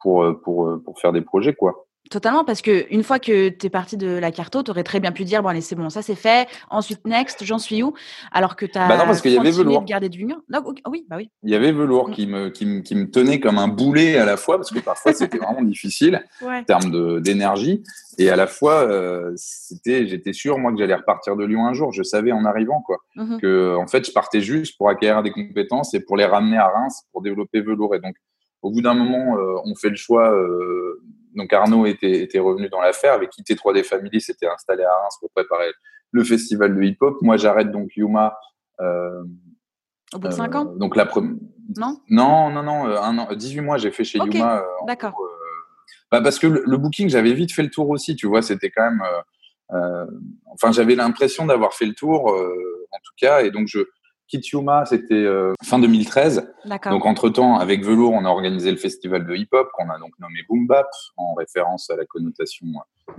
[0.00, 1.86] pour pour pour faire des projets quoi.
[2.08, 5.00] Totalement, parce que une fois que tu es parti de la carto, tu aurais très
[5.00, 6.48] bien pu dire bon allez c'est bon, ça c'est fait.
[6.70, 7.92] Ensuite next, j'en suis où?
[8.32, 9.84] Alors que tu as bah non, parce qu'il y avait velours.
[9.84, 10.40] garder du lien.
[10.48, 11.30] Non, oui, bah oui.
[11.42, 12.12] Il y avait velours mm.
[12.12, 14.80] qui me qui me qui me tenait comme un boulet à la fois parce que
[14.80, 17.84] parfois c'était vraiment difficile en termes de d'énergie
[18.18, 21.74] et à la fois euh, c'était j'étais sûr moi que j'allais repartir de Lyon un
[21.74, 21.92] jour.
[21.92, 23.40] Je savais en arrivant quoi mm-hmm.
[23.40, 26.66] que en fait je partais juste pour acquérir des compétences et pour les ramener à
[26.68, 28.16] Reims pour développer velours et donc
[28.62, 31.02] au bout d'un moment, euh, on fait le choix euh,
[31.34, 35.16] donc Arnaud était, était revenu dans l'affaire, avait quitté 3D Family, s'était installé à Reims
[35.20, 35.70] pour préparer
[36.10, 37.16] le festival de hip-hop.
[37.22, 38.36] Moi, j'arrête donc Yuma.
[38.80, 39.22] Euh,
[40.12, 40.66] Au bout de 5 ans?
[40.66, 41.08] euh, Donc la
[41.76, 42.00] Non?
[42.08, 44.58] Non, non, non, euh, un an, 18 mois, j'ai fait chez Yuma.
[44.58, 45.14] Euh, D'accord.
[46.10, 48.90] Bah parce que le, booking, j'avais vite fait le tour aussi, tu vois, c'était quand
[48.90, 49.02] même.
[50.46, 53.78] enfin, j'avais l'impression d'avoir fait le tour, en tout cas, et donc je
[54.30, 56.52] Kitiuma, c'était euh, fin 2013.
[56.86, 60.40] Donc entre-temps, avec Velour, on a organisé le festival de hip-hop qu'on a donc nommé
[60.48, 62.66] Boom Bap, en référence à la connotation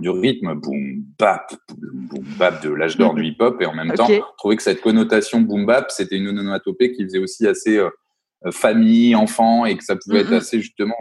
[0.00, 3.60] du rythme, Boom Bap, Boom Bap de l'âge d'or du hip-hop.
[3.60, 7.04] Et en même temps, on trouvait que cette connotation Boom Bap, c'était une onomatopée qui
[7.04, 7.90] faisait aussi assez euh,
[8.50, 10.96] famille, enfant, et que ça pouvait être assez justement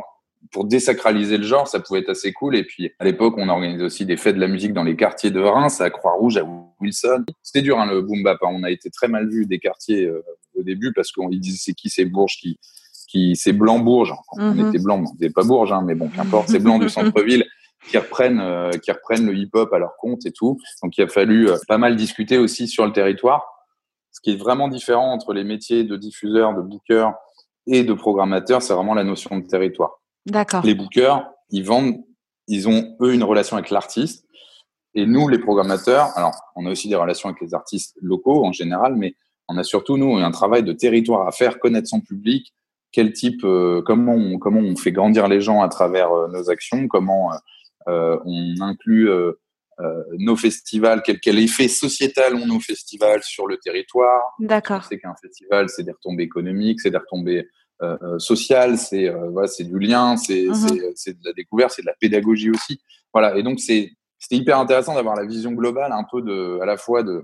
[0.51, 2.55] pour désacraliser le genre, ça pouvait être assez cool.
[2.55, 5.31] Et puis, à l'époque, on organisait aussi des fêtes de la musique dans les quartiers
[5.31, 6.43] de Reims, à Croix-Rouge, à
[6.81, 7.23] Wilson.
[7.41, 8.37] C'était dur, hein, le boom bap.
[8.41, 8.49] Hein.
[8.51, 10.21] On a été très mal vu des quartiers euh,
[10.55, 12.59] au début parce qu'on disait c'est qui ces Bourges qui,
[13.07, 14.13] qui c'est blanc Bourges?
[14.33, 14.67] On mhm.
[14.67, 17.45] était blanc, on n'était pas Bourges, hein, mais bon, qu'importe, c'est blanc du centre-ville
[17.89, 20.59] qui reprennent euh, qui reprennent le hip-hop à leur compte et tout.
[20.83, 23.47] Donc, il a fallu euh, pas mal discuter aussi sur le territoire.
[24.11, 27.11] Ce qui est vraiment différent entre les métiers de diffuseur, de booker
[27.67, 30.00] et de programmateur, c'est vraiment la notion de territoire.
[30.25, 30.65] D'accord.
[30.65, 32.03] Les bookers, ils vendent,
[32.47, 34.25] ils ont eux une relation avec l'artiste.
[34.93, 38.51] Et nous, les programmateurs, alors on a aussi des relations avec les artistes locaux en
[38.51, 39.15] général, mais
[39.47, 42.53] on a surtout nous un travail de territoire à faire, connaître son public,
[42.91, 46.49] quel type, euh, comment on, comment on fait grandir les gens à travers euh, nos
[46.49, 47.31] actions, comment
[47.87, 49.09] euh, on inclut
[50.19, 54.21] nos festivals, quel, quel effet sociétal ont nos festivals sur le territoire.
[54.39, 54.83] D'accord.
[54.83, 57.47] C'est qu'un festival, c'est des retombées économiques, c'est des retombées
[57.81, 60.91] euh, euh, social, c'est euh, voilà, c'est du lien, c'est uh-huh.
[60.95, 62.79] c'est de la découverte, c'est de la pédagogie aussi.
[63.11, 66.65] Voilà, et donc c'est c'était hyper intéressant d'avoir la vision globale un peu de à
[66.65, 67.23] la fois de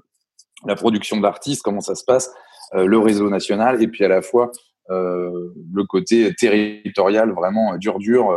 [0.65, 2.32] la production d'artistes, comment ça se passe,
[2.74, 4.52] le réseau national, et puis à la fois
[4.89, 8.34] euh, le côté territorial vraiment dur dur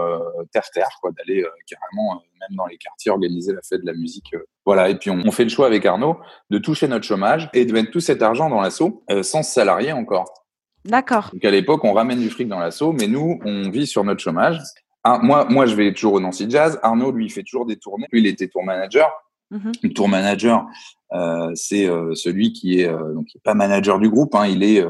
[0.53, 4.35] terre terre quoi d'aller carrément même dans les quartiers organiser la fête de la musique
[4.67, 6.19] voilà et puis on, on, fait le choix avec Arnaud
[6.51, 10.40] de toucher notre chômage et de mettre tout cet argent dans l'assaut sans salarié encore
[10.85, 11.31] D'accord.
[11.33, 14.21] Donc à l'époque, on ramène du fric dans l'assaut, mais nous, on vit sur notre
[14.21, 14.59] chômage.
[15.05, 16.79] Ah, moi, moi, je vais toujours au Nancy Jazz.
[16.83, 18.07] Arnaud, lui, il fait toujours des tournées.
[18.13, 19.11] Lui, il était tour manager.
[19.51, 20.67] Mm Le tour manager,
[21.13, 24.35] euh, c'est euh, celui qui est euh, donc pas manager du groupe.
[24.35, 24.85] Hein, il est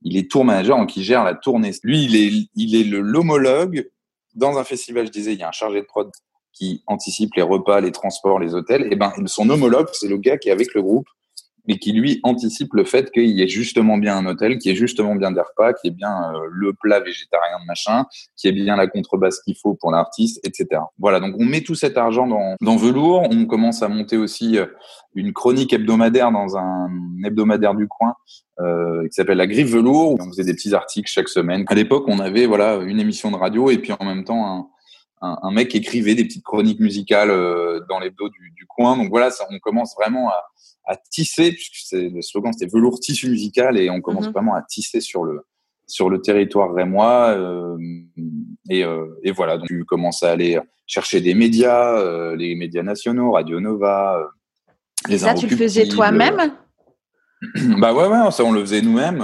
[0.00, 1.72] il est tour manager, donc il gère la tournée.
[1.82, 3.90] Lui, il est il est l'homologue
[4.34, 5.06] dans un festival.
[5.06, 6.10] Je disais, il y a un chargé de prod
[6.52, 8.82] qui anticipe les repas, les transports, les hôtels.
[8.82, 11.06] Et eh ben, son homologue, c'est le gars qui est avec le groupe
[11.66, 14.74] mais qui lui anticipe le fait qu'il y ait justement bien un hôtel, qu'il y
[14.74, 18.06] ait justement bien des repas, qu'il y ait bien euh, le plat végétarien de machin,
[18.36, 20.82] qu'il y ait bien la contrebasse qu'il faut pour l'artiste, etc.
[20.98, 24.58] Voilà, donc on met tout cet argent dans, dans Velours, on commence à monter aussi
[24.58, 24.66] euh,
[25.14, 26.90] une chronique hebdomadaire dans un
[27.24, 28.14] hebdomadaire du coin
[28.60, 31.64] euh, qui s'appelle La Griffe Velours, où on faisait des petits articles chaque semaine.
[31.68, 34.68] À l'époque, on avait voilà une émission de radio et puis en même temps un,
[35.22, 38.96] un, un mec écrivait des petites chroniques musicales euh, dans l'hebdo du, du coin.
[38.96, 40.42] Donc voilà, ça, on commence vraiment à
[40.86, 44.32] à tisser, puisque c'est, le slogan c'était velours tissu musical, et on commence mhm.
[44.32, 45.44] vraiment à tisser sur le
[45.86, 47.34] sur le territoire rémois.
[47.36, 47.76] Euh,
[48.70, 52.82] et, euh, et, voilà, donc tu commences à aller chercher des médias, euh, les médias
[52.82, 54.18] nationaux, Radio Nova.
[55.08, 56.54] Les ça, tu le faisais toi-même?
[57.78, 59.18] bah ouais, ouais, ça on le faisait nous-mêmes.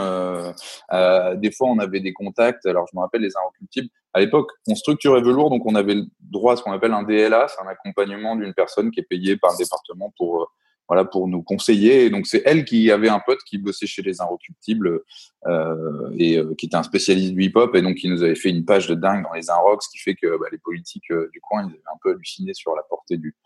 [1.40, 2.66] Des fois, on avait des contacts.
[2.66, 3.88] Alors, je me rappelle les inrecuptibles.
[4.12, 7.04] À l'époque, on structurait velours, donc on avait le droit à ce qu'on appelle un
[7.04, 10.52] DLA, c'est un accompagnement d'une personne qui est payée par le département pour
[10.90, 12.06] voilà, pour nous conseiller.
[12.06, 15.02] Et donc, c'est elle qui avait un pote qui bossait chez les Inrecuptibles
[15.46, 18.50] euh, et euh, qui était un spécialiste du hip-hop et donc qui nous avait fait
[18.50, 21.30] une page de dingue dans les Inrocks, ce qui fait que bah, les politiques euh,
[21.32, 23.36] du coin, ils avaient un peu halluciné sur la portée du,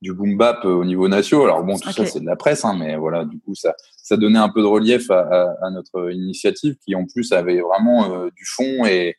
[0.00, 1.48] du boom bap au niveau national.
[1.48, 4.16] Alors bon, tout ça, c'est de la presse, hein, mais voilà, du coup, ça, ça
[4.16, 8.26] donnait un peu de relief à, à, à notre initiative qui, en plus, avait vraiment
[8.28, 9.16] du fond et,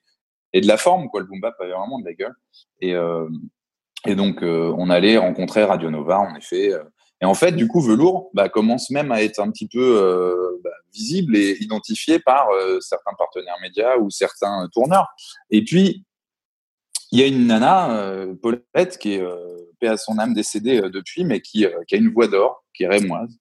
[0.53, 1.21] et de la forme, quoi.
[1.21, 2.33] Le boom bap avait vraiment de la gueule.
[2.81, 2.95] Et,
[4.07, 6.71] et donc, on allait rencontrer Radio Nova, en effet.
[7.22, 10.70] Et en fait, du coup, Velours bah, commence même à être un petit peu bah,
[10.93, 12.47] visible et identifié par
[12.82, 15.07] certains partenaires médias ou certains tourneurs.
[15.49, 16.05] Et puis,
[17.11, 19.24] il y a une nana, Paulette, qui est
[19.80, 22.88] paix à son âme décédée depuis, mais qui, qui a une voix d'or, qui est
[22.88, 23.34] rémoise.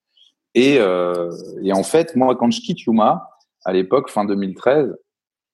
[0.55, 3.29] Et, et en fait, moi, quand je quitte Yuma,
[3.64, 4.95] à l'époque, fin 2013,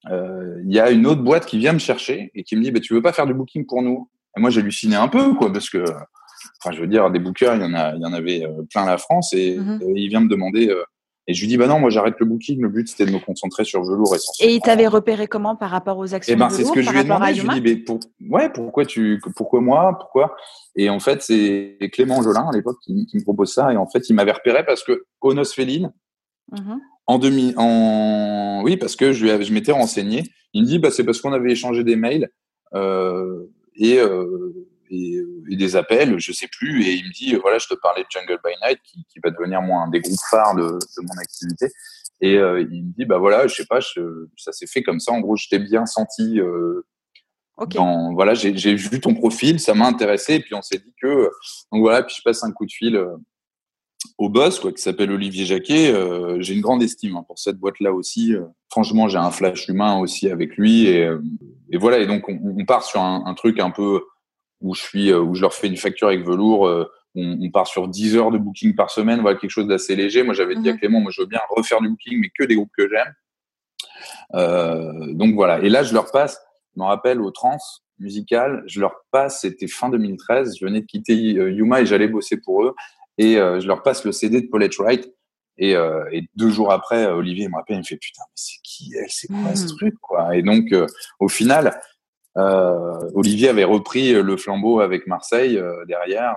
[0.07, 2.81] il y a une autre boîte qui vient me chercher et qui me dit bah,
[2.81, 4.11] Tu veux pas faire du booking pour nous?
[4.37, 5.85] Et moi, j'hallucinais un peu, quoi, parce que,
[6.63, 8.85] enfin, je veux dire, des bookers, il y en, a, il y en avait plein
[8.85, 9.93] la France et, mm-hmm.
[9.97, 10.75] il vient me demander.
[11.27, 12.61] et je lui dis bah non, moi j'arrête le booking.
[12.61, 14.53] Le but c'était de me concentrer sur velours essentiellement.
[14.53, 16.83] Et il t'avait repéré comment par rapport aux actions Et eh ben c'est ce que
[16.83, 17.35] je lui ai demandé.
[17.35, 18.01] Je lui ai dit pour...
[18.29, 20.35] ouais pourquoi tu pourquoi moi pourquoi?
[20.77, 24.09] Et en fait c'est Clément Jolin à l'époque qui, me propose ça et en fait
[24.09, 25.93] il m'avait repéré parce que Onos Féline
[26.53, 26.79] mm-hmm.
[27.11, 30.23] En demi, en oui, parce que je, je m'étais renseigné.
[30.53, 32.31] Il me dit, bah, c'est parce qu'on avait échangé des mails
[32.75, 36.85] euh, et, euh, et, des appels, je sais plus.
[36.85, 39.31] Et il me dit, voilà, je te parlais de Jungle by Night, qui, qui va
[39.31, 41.67] devenir moi un des groupes phares de, de mon activité.
[42.21, 45.13] Et euh, il me dit, bah voilà, je sais pas, ça s'est fait comme ça.
[45.13, 46.41] En gros, je t'ai bien senti.
[46.41, 46.85] Euh,
[47.75, 50.35] dans, voilà, j'ai vu ton profil, ça m'a intéressé.
[50.35, 51.31] Et puis on s'est dit que,
[51.73, 53.17] donc voilà, puis je passe un coup de fil euh,
[54.19, 55.93] au boss, quoi, qui s'appelle Olivier Jacquet.
[55.93, 58.35] Euh, j'ai une grande estime hein, pour cette boîte-là aussi.
[58.35, 58.45] Euh.
[58.71, 60.87] franchement, j'ai un flash humain aussi avec lui.
[60.87, 61.21] Et, euh,
[61.71, 61.99] et voilà.
[61.99, 64.03] Et donc, on, on part sur un, un, truc un peu
[64.61, 66.63] où je suis, où je leur fais une facture avec velours.
[67.15, 69.21] On, on, part sur 10 heures de booking par semaine.
[69.21, 70.23] Voilà, quelque chose d'assez léger.
[70.23, 70.79] Moi, j'avais dit à mhm.
[70.79, 73.15] Clément, moi, je veux bien refaire du booking, mais que des groupes que j'aime.
[75.17, 75.61] donc voilà.
[75.61, 76.41] Et là, je leur passe.
[76.75, 77.59] Je me rappelle au trans
[78.01, 79.43] musical, je leur passe.
[79.43, 80.57] C'était fin 2013.
[80.59, 82.75] Je venais de quitter Yuma et j'allais bosser pour eux.
[83.19, 85.13] Et euh, je leur passe le CD de Paulette Wright.
[85.59, 88.61] Et, euh, et, deux jours après, Olivier me rappelle, il me fait putain, mais c'est
[88.63, 89.77] qui elle, c'est quoi ce hmm.
[89.77, 90.35] truc quoi?
[90.35, 90.87] Et donc, euh,
[91.19, 91.79] au final,
[93.15, 96.35] Olivier avait repris le flambeau avec Marseille derrière.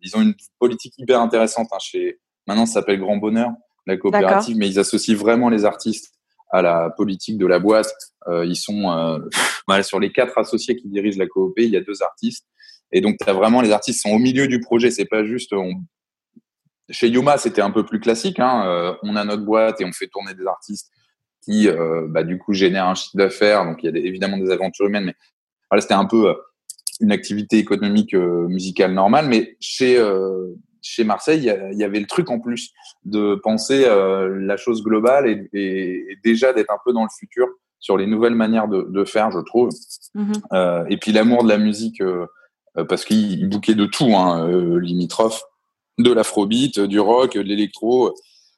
[0.00, 1.68] ils ont une politique hyper intéressante.
[1.72, 3.50] Hein, chez maintenant, ça s'appelle Grand Bonheur,
[3.86, 6.12] la coopérative, mais ils associent vraiment les artistes
[6.50, 7.92] à la politique de la boîte.
[8.28, 9.20] ils sont
[9.66, 12.46] voilà, sur les quatre associés qui dirigent la coop, il y a deux artistes.
[12.92, 14.90] Et donc, as vraiment les artistes sont au milieu du projet.
[14.90, 15.72] C'est pas juste on
[16.90, 18.38] chez Yuma, c'était un peu plus classique.
[18.38, 18.64] Hein.
[18.66, 20.90] Euh, on a notre boîte et on fait tourner des artistes
[21.46, 23.64] qui, euh, bah, du coup, génèrent un chiffre d'affaires.
[23.64, 25.14] Donc, il y a évidemment des aventures humaines, mais
[25.70, 26.34] voilà, c'était un peu euh,
[27.00, 29.26] une activité économique musicale normale.
[29.28, 30.02] Mais chez
[30.82, 32.70] chez Marseille, il y, avait le truc en plus
[33.04, 37.48] de penser la chose globale et, déjà d'être un peu dans le futur
[37.80, 39.70] sur les nouvelles manières de, faire, je trouve.
[40.14, 40.86] Mm-hmm.
[40.88, 42.00] et puis l'amour de la musique,
[42.88, 45.42] parce qu'il bouquait de tout, hein, limitrophe
[45.98, 48.14] de l'afrobeat, du rock, de l'électro.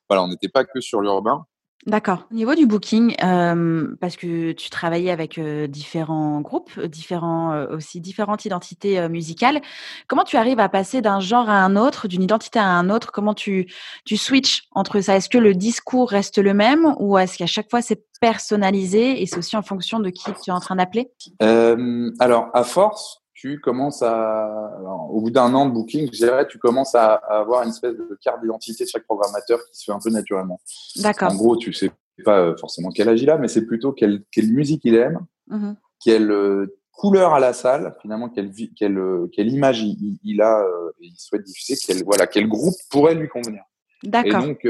[0.09, 1.45] Voilà, on n'était pas que sur l'urbain.
[1.89, 2.27] D'accord.
[2.31, 7.77] Au niveau du booking, euh, parce que tu travaillais avec euh, différents groupes, différents euh,
[7.77, 9.63] aussi différentes identités musicales,
[10.07, 13.11] comment tu arrives à passer d'un genre à un autre, d'une identité à un autre?
[13.11, 13.73] Comment tu
[14.05, 15.17] tu switches entre ça?
[15.17, 19.25] Est-ce que le discours reste le même ou est-ce qu'à chaque fois c'est personnalisé et
[19.25, 21.11] c'est aussi en fonction de qui tu es en train d'appeler?
[21.41, 24.81] Alors, à force, tu commences à,
[25.11, 28.19] au bout d'un an de booking, je dirais, tu commences à, avoir une espèce de
[28.21, 30.61] carte d'identité de chaque programmateur qui se fait un peu naturellement.
[30.97, 31.31] D'accord.
[31.31, 31.93] En gros, tu sais
[32.25, 35.21] pas euh, forcément quel âge il a, mais c'est plutôt quelle, quelle, musique il aime,
[35.51, 35.77] mm-hmm.
[36.05, 40.67] quelle euh, couleur à la salle, finalement, quelle, quelle, euh, quelle image il, il a
[41.01, 43.63] et il souhaite diffuser, quel, voilà, quel groupe pourrait lui convenir.
[44.03, 44.43] D'accord.
[44.43, 44.67] Et donc,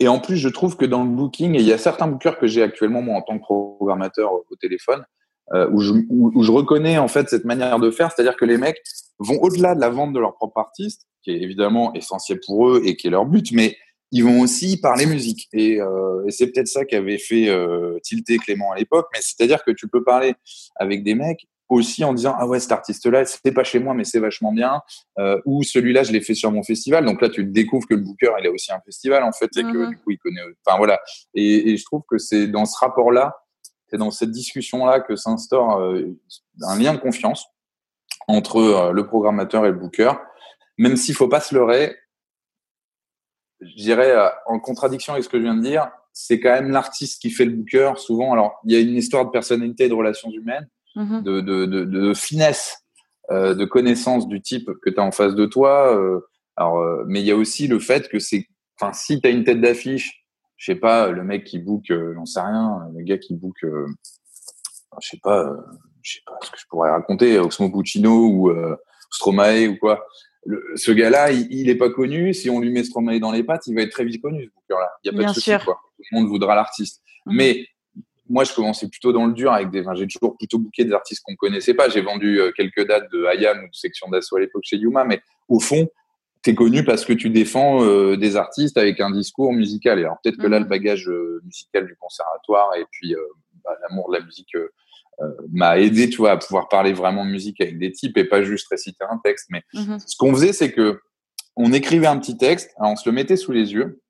[0.00, 2.38] et en plus, je trouve que dans le booking, et il y a certains bookers
[2.38, 5.04] que j'ai actuellement, moi, en tant que programmateur au téléphone,
[5.54, 8.58] euh, où, je, où, je reconnais en fait cette manière de faire, c'est-à-dire que les
[8.58, 8.82] mecs
[9.18, 12.82] vont au-delà de la vente de leur propre artiste, qui est évidemment essentiel pour eux
[12.84, 13.76] et qui est leur but, mais
[14.10, 15.48] ils vont aussi parler musique.
[15.52, 19.62] Et, euh, et c'est peut-être ça qu'avait fait euh, tilter Clément à l'époque, mais c'est-à-dire
[19.64, 20.34] que tu peux parler
[20.76, 23.92] avec des mecs aussi en disant ah ouais cet artiste là c'est pas chez moi
[23.92, 24.80] mais c'est vachement bien
[25.18, 28.00] euh, ou celui-là je l'ai fait sur mon festival donc là tu découvres que le
[28.00, 29.90] booker il a aussi un festival en fait et que mm-hmm.
[29.90, 30.98] du coup il connaît enfin voilà
[31.34, 33.34] et, et je trouve que c'est dans ce rapport là
[33.90, 36.16] c'est dans cette discussion-là que s'instaure euh,
[36.62, 37.46] un lien de confiance
[38.26, 40.12] entre euh, le programmateur et le booker.
[40.76, 41.96] Même s'il faut pas se leurrer,
[43.60, 46.70] je dirais euh, en contradiction avec ce que je viens de dire, c'est quand même
[46.70, 47.92] l'artiste qui fait le booker.
[47.96, 51.22] Souvent, alors il y a une histoire de personnalité, de relations humaines, mm-hmm.
[51.22, 52.84] de, de, de, de, finesse,
[53.30, 55.96] euh, de connaissance du type que tu as en face de toi.
[55.96, 56.20] Euh,
[56.56, 58.48] alors, mais il y a aussi le fait que c'est,
[58.80, 60.26] enfin, si tu as une tête d'affiche
[60.58, 63.56] je sais pas, le mec qui book, euh, j'en sais rien, le gars qui book,
[63.62, 63.86] euh,
[65.00, 65.56] je sais pas, euh,
[66.02, 68.76] je sais pas ce que je pourrais raconter, Oxmo Puccino ou euh,
[69.10, 70.04] Stromae ou quoi.
[70.74, 72.34] ce gars-là, il, il, est pas connu.
[72.34, 74.50] Si on lui met Stromae dans les pattes, il va être très vite connu, ce
[74.50, 74.90] booker-là.
[75.04, 75.78] Il y a pas de souci, quoi.
[75.96, 77.02] Tout le monde voudra l'artiste.
[77.26, 77.36] Mhm.
[77.36, 77.66] Mais
[78.28, 79.82] moi, je commençais plutôt dans le dur avec des.
[79.82, 81.88] Enfin, j'ai toujours plutôt booké des artistes qu'on connaissait pas.
[81.88, 85.20] J'ai vendu quelques dates de Ayam ou de section d'assaut à l'époque chez Yuma, mais
[85.46, 85.88] au fond,
[86.54, 89.98] connu parce que tu défends euh, des artistes avec un discours musical.
[89.98, 90.70] Et alors peut-être que là, le mhm.
[90.70, 93.14] bagage euh, musical du conservatoire et puis
[93.64, 94.54] bah, l'amour de la musique
[95.52, 98.68] m'a aidé, tu vois, à pouvoir parler vraiment musique avec des types et pas juste
[98.70, 99.46] réciter un texte.
[99.50, 99.98] Mais mhm.
[99.98, 101.00] ce qu'on faisait, c'est que
[101.56, 104.00] on écrivait un petit texte, on se le mettait sous les yeux.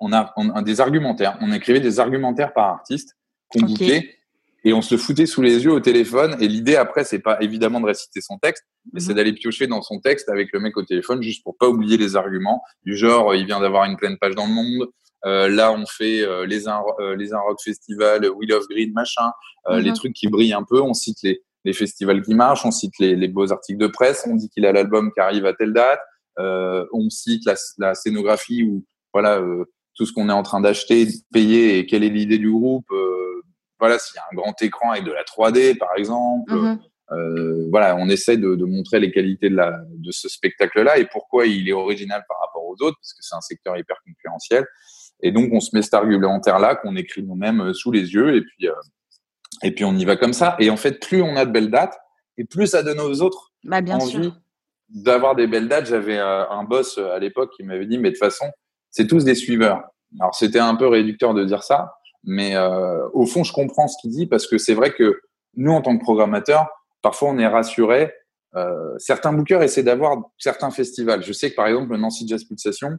[0.00, 1.38] On a, on a des argumentaires.
[1.40, 3.16] On écrivait des argumentaires par artiste
[3.48, 3.66] qu'on
[4.64, 6.36] et on se foutait sous les yeux au téléphone.
[6.40, 9.16] Et l'idée après, c'est pas évidemment de réciter son texte, mais c'est mhm.
[9.16, 12.16] d'aller piocher dans son texte avec le mec au téléphone, juste pour pas oublier les
[12.16, 14.88] arguments du genre, il vient d'avoir une pleine page dans le monde.
[15.24, 18.92] Euh, là, on fait euh, les un euh, les un rock festival, Wheel of Green,
[18.92, 19.30] machin,
[19.68, 19.96] euh, les mhm.
[19.96, 20.80] trucs qui brillent un peu.
[20.80, 24.26] On cite les les festivals qui marchent, on cite les, les beaux articles de presse,
[24.28, 26.00] on dit qu'il a l'album qui arrive à telle date,
[26.36, 29.40] on cite la, la scénographie ou voilà
[29.94, 32.90] tout ce qu'on est en train d'acheter, de payer et quelle est l'idée du groupe
[33.82, 36.54] voilà, s'il y a un grand écran avec de la 3D, par exemple.
[36.54, 36.78] Mhm.
[37.10, 41.06] Euh, voilà, on essaie de, de, montrer les qualités de, la, de ce spectacle-là et
[41.06, 44.64] pourquoi il est original par rapport aux autres, parce que c'est un secteur hyper concurrentiel.
[45.20, 48.42] Et donc, on se met cet argumentaire-là qu'on écrit nous-mêmes euh, sous les yeux et
[48.42, 48.74] puis, euh,
[49.64, 50.54] et puis on y va comme ça.
[50.60, 51.98] Et en fait, plus on a de belles dates
[52.38, 54.32] et plus ça donne aux autres bah, bien envie
[54.90, 55.86] d'avoir des belles dates.
[55.86, 58.46] J'avais un boss à l'époque qui m'avait dit, mais de toute façon,
[58.90, 59.82] c'est tous des suiveurs.
[60.20, 61.94] Alors, c'était un peu réducteur de dire ça,
[62.24, 65.20] mais euh, au fond, je comprends ce qu'il dit parce que c'est vrai que
[65.56, 66.68] nous, en tant que programmateurs,
[67.02, 68.12] parfois on est rassurés.
[68.54, 71.22] Euh, certains bookers essaient d'avoir certains festivals.
[71.22, 72.96] Je sais que par exemple, le Nancy Jazz Pulsation,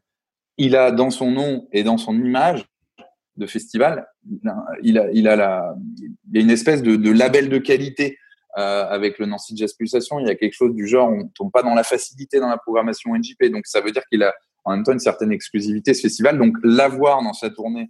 [0.58, 2.66] il a dans son nom et dans son image
[3.38, 4.08] de festival,
[4.84, 8.18] il a, il a, la, il y a une espèce de, de label de qualité
[8.58, 10.20] euh, avec le Nancy Jazz Pulsation.
[10.20, 12.58] Il y a quelque chose du genre, on tombe pas dans la facilité dans la
[12.58, 13.46] programmation NJP.
[13.46, 14.32] Donc ça veut dire qu'il a
[14.64, 16.38] en même temps une certaine exclusivité ce festival.
[16.38, 17.90] Donc l'avoir dans sa tournée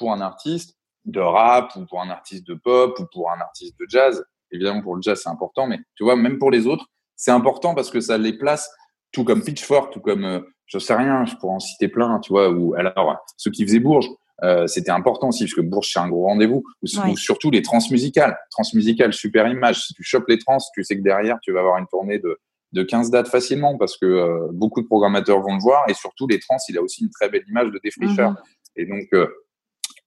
[0.00, 3.78] pour un artiste de rap ou pour un artiste de pop ou pour un artiste
[3.78, 4.24] de jazz.
[4.50, 6.86] Évidemment, pour le jazz, c'est important, mais tu vois, même pour les autres,
[7.16, 8.68] c'est important parce que ça les place
[9.12, 12.32] tout comme Pitchfork, tout comme, euh, je sais rien, je pourrais en citer plein, tu
[12.32, 14.08] vois, ou alors ceux qui faisaient Bourges,
[14.42, 18.38] euh, c'était important aussi parce que Bourges c'est un gros rendez-vous ou, surtout les transmusicales
[18.50, 21.76] transmusicales super image si tu chopes les trans tu sais que derrière tu vas avoir
[21.76, 22.38] une tournée de
[22.72, 26.26] de 15 dates facilement parce que euh, beaucoup de programmateurs vont le voir et surtout
[26.26, 28.36] les trans il a aussi une très belle image de défricheur mhm.
[28.76, 29.08] et donc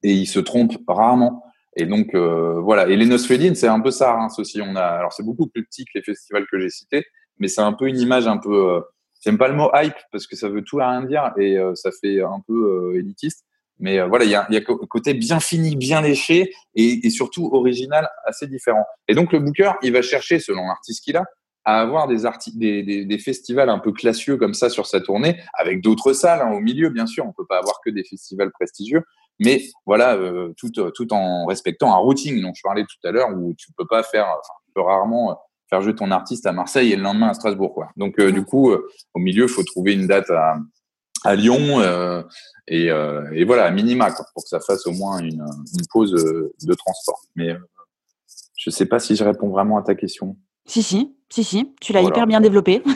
[0.04, 1.44] et il se trompe rarement.
[1.76, 2.88] Et donc euh, voilà.
[2.88, 4.62] Et les Nosfedin, c'est un peu ça, hein, aussi.
[4.62, 7.06] On a, alors c'est beaucoup plus petit que les festivals que j'ai cités,
[7.40, 8.76] mais c'est un peu une image un peu.
[8.76, 8.82] Euh,
[9.24, 11.76] J'aime pas le mot hype parce que ça veut tout et rien dire et euh,
[11.76, 13.46] ça fait un peu euh, élitiste.
[13.80, 17.10] Mais euh, voilà, il y a, y a côté bien fini, bien léché et, et,
[17.10, 18.86] surtout original, assez différent.
[19.08, 21.24] Et donc le booker, il va chercher, selon l'artiste qu'il a,
[21.66, 22.18] à avoir des,
[22.56, 26.42] des, des, des, festivals un peu classieux comme ça sur sa tournée, avec d'autres salles
[26.42, 27.26] hein, au milieu, bien sûr.
[27.26, 29.04] On peut pas avoir que des festivals prestigieux,
[29.40, 33.12] mais voilà, euh, tout, euh, tout en respectant un routing dont je parlais tout à
[33.12, 35.36] l'heure, où tu peux pas faire, enfin, tu peux rarement euh,
[35.70, 37.74] faire jouer ton artiste à Marseille et le lendemain à Strasbourg.
[37.74, 37.90] Quoi.
[37.98, 40.58] Donc du coup, au milieu, il faut trouver une date à,
[41.24, 41.82] à Lyon
[42.68, 46.12] et, et, voilà, à minima, quoi, pour que ça fasse au moins une, une pause
[46.12, 47.22] de transport.
[47.36, 47.56] Mais
[48.56, 50.38] je sais pas si je réponds vraiment à ta question.
[50.66, 52.84] Si, si, si, si, tu l'as hyper bien développé.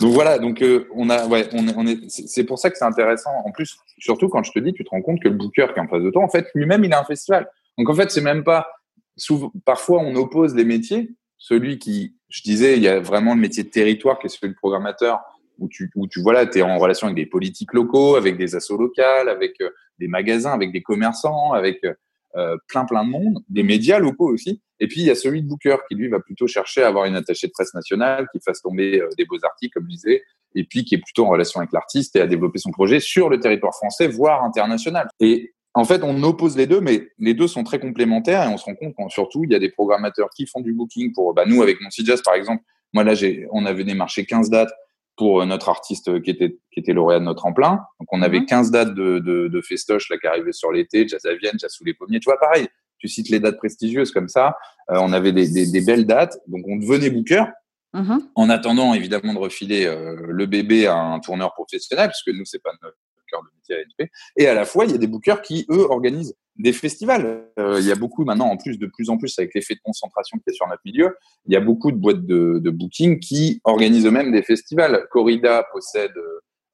[0.00, 2.84] Donc voilà, donc euh, on a, ouais, on, on est, c'est pour ça que c'est
[2.84, 3.30] intéressant.
[3.44, 5.78] En plus, surtout quand je te dis, tu te rends compte que le booker qui
[5.78, 7.48] est en face de toi, en fait, lui-même, il a un festival.
[7.78, 8.68] Donc en fait, c'est même pas.
[9.16, 11.10] Souvent, parfois, on oppose les métiers.
[11.38, 14.52] Celui qui, je disais, il y a vraiment le métier de territoire qui est celui
[14.52, 15.20] de programmateur,
[15.58, 18.76] où tu, où tu voilà, es en relation avec des politiques locaux, avec des assos
[18.76, 19.70] locales, avec euh,
[20.00, 21.94] des magasins, avec des commerçants, avec euh,
[22.36, 24.60] euh, plein plein de monde, des médias locaux aussi.
[24.80, 27.04] Et puis il y a celui de Booker qui lui va plutôt chercher à avoir
[27.04, 30.22] une attachée de presse nationale qui fasse tomber euh, des beaux articles comme je disais,
[30.54, 33.28] et puis qui est plutôt en relation avec l'artiste et à développer son projet sur
[33.28, 35.08] le territoire français, voire international.
[35.20, 38.56] Et en fait, on oppose les deux, mais les deux sont très complémentaires et on
[38.56, 41.34] se rend compte qu'en surtout, il y a des programmateurs qui font du booking pour,
[41.34, 42.62] bah, nous, avec mon Jazz, par exemple,
[42.92, 44.72] moi, là, j'ai, on avait démarché 15 dates
[45.16, 47.80] pour euh, notre artiste qui était, qui était lauréat de notre tremplin.
[48.00, 48.72] Donc, on avait 15 mhm.
[48.72, 51.84] dates de, de, de festoche là, qui arrivaient sur l'été, Jazz à Vienne, Jazz sous
[51.84, 52.20] les pommiers.
[52.20, 54.56] Tu vois, pareil, tu cites les dates prestigieuses comme ça.
[54.90, 56.38] Euh, on avait des, des, des, belles dates.
[56.48, 57.44] Donc, on devenait booker.
[57.92, 58.28] Mhm.
[58.34, 62.44] En attendant, évidemment, de refiler euh, le bébé à un tourneur professionnel, parce que nous,
[62.44, 62.96] c'est pas notre
[63.42, 64.10] de métier.
[64.36, 67.48] Et à la fois, il y a des bookers qui, eux, organisent des festivals.
[67.58, 69.80] Euh, il y a beaucoup maintenant, en plus, de plus en plus, avec l'effet de
[69.82, 71.16] concentration qui est sur notre milieu,
[71.46, 75.06] il y a beaucoup de boîtes de, booking qui organisent eux-mêmes des festivals.
[75.10, 76.12] Corrida possède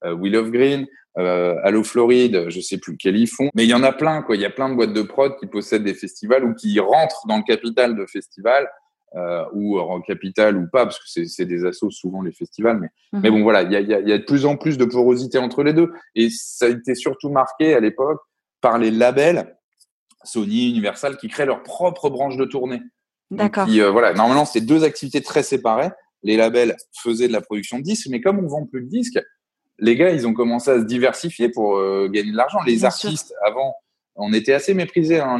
[0.04, 0.86] euh, Will of Green,
[1.18, 4.22] euh, Allo Floride, je sais plus quels ils font, mais il y en a plein,
[4.22, 4.36] quoi.
[4.36, 7.26] Il y a plein de boîtes de prod qui possèdent des festivals ou qui rentrent
[7.26, 8.68] dans le capital de festivals.
[9.16, 12.78] Euh, ou en capital ou pas, parce que c'est des assos souvent les festivals.
[12.78, 13.22] Mais, mhm.
[13.22, 14.84] mais bon, voilà, il y a, y, a, y a de plus en plus de
[14.84, 15.90] porosité entre les deux.
[16.14, 18.20] Et ça a été surtout marqué à l'époque
[18.60, 19.56] par les labels
[20.22, 22.80] Sony, Universal, qui créent leur propre branche de tournée.
[23.32, 23.66] D'accord.
[23.66, 25.90] voilà, normalement, c'est deux activités très séparées.
[26.22, 29.20] Les labels faisaient de la production de disques, mais comme on vend plus de disques,
[29.80, 31.80] les gars, ils ont commencé à se diversifier pour
[32.10, 32.60] gagner de l'argent.
[32.64, 33.74] Les artistes, avant,
[34.14, 35.18] on était assez méprisés.
[35.18, 35.38] Hein,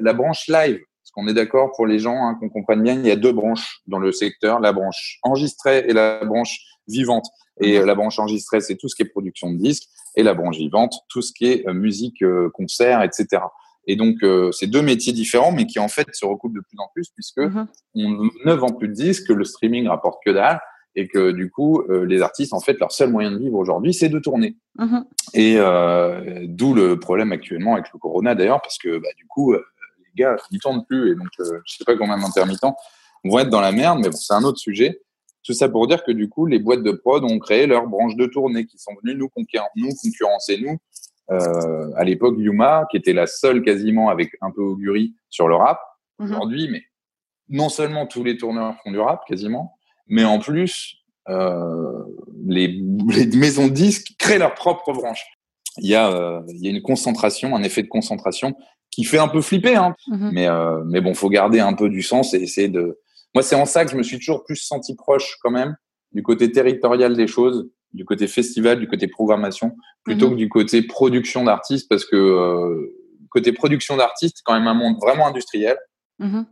[0.00, 0.80] la, branche live,
[1.12, 3.82] qu'on est d'accord pour les gens, hein, qu'on comprenne bien, il y a deux branches
[3.86, 6.58] dans le secteur, la branche enregistrée et la branche
[6.88, 7.26] vivante.
[7.60, 7.86] Et mhm.
[7.86, 10.94] la branche enregistrée, c'est tout ce qui est production de disques, et la branche vivante,
[11.08, 13.42] tout ce qui est euh, musique, euh, concert, etc.
[13.86, 16.78] Et donc, euh, c'est deux métiers différents, mais qui en fait se recoupent de plus
[16.78, 17.66] en plus, puisque mhm.
[17.94, 20.60] on ne vend plus de disques, le streaming rapporte que dalle,
[20.94, 24.10] et que du coup, les artistes, en fait, leur seul moyen de vivre aujourd'hui, c'est
[24.10, 24.58] de tourner.
[24.76, 25.06] Mhm.
[25.32, 25.56] Et
[26.48, 29.56] d'où le problème actuellement avec le corona, d'ailleurs, parce que bah, du coup,
[30.14, 32.76] les gars, ils tournent plus, et donc, je sais pas combien d'intermittents
[33.24, 35.00] vont être dans la merde, mais bon, c'est un autre sujet.
[35.44, 38.16] Tout ça pour dire que du coup, les boîtes de prod ont créé leur branche
[38.16, 39.28] de tournée qui sont venues nous,
[39.76, 40.78] nous concurrencer, nous.
[41.30, 45.56] Euh, à l'époque, Yuma, qui était la seule quasiment avec un peu augurie sur le
[45.56, 45.80] rap.
[46.18, 46.26] Mhm.
[46.26, 46.82] Aujourd'hui, mais
[47.48, 50.96] non seulement tous les tourneurs font du rap quasiment, mais en plus,
[51.28, 52.04] euh,
[52.44, 55.24] les, les, maisons de disques créent leur propre branche.
[55.78, 58.54] Il y, a, euh, il y a une concentration, un effet de concentration
[58.92, 59.96] qui fait un peu flipper, hein.
[60.06, 60.30] Mhm.
[60.32, 63.00] mais, euh, mais bon, faut garder un peu du sens et essayer de,
[63.34, 65.76] moi, c'est en ça que je me suis toujours plus senti proche quand même
[66.12, 69.74] du côté territorial des choses, du côté festival, du côté programmation,
[70.04, 70.32] plutôt mhm.
[70.32, 72.94] que du côté production d'artistes, parce que euh,
[73.30, 75.78] côté production d'artistes, quand même un monde vraiment industriel.
[76.18, 76.46] Mhm.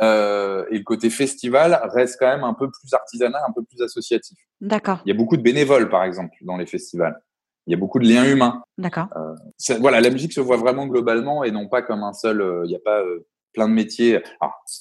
[0.00, 3.82] Euh, et le côté festival reste quand même un peu plus artisanal, un peu plus
[3.82, 4.38] associatif.
[4.60, 5.00] D'accord.
[5.04, 7.20] Il y a beaucoup de bénévoles, par exemple, dans les festivals.
[7.66, 8.62] Il y a beaucoup de liens humains.
[8.76, 9.08] D'accord.
[9.16, 12.40] Euh, voilà, la musique se voit vraiment globalement et non pas comme un seul.
[12.40, 14.22] Euh, il n'y a pas euh, plein de métiers.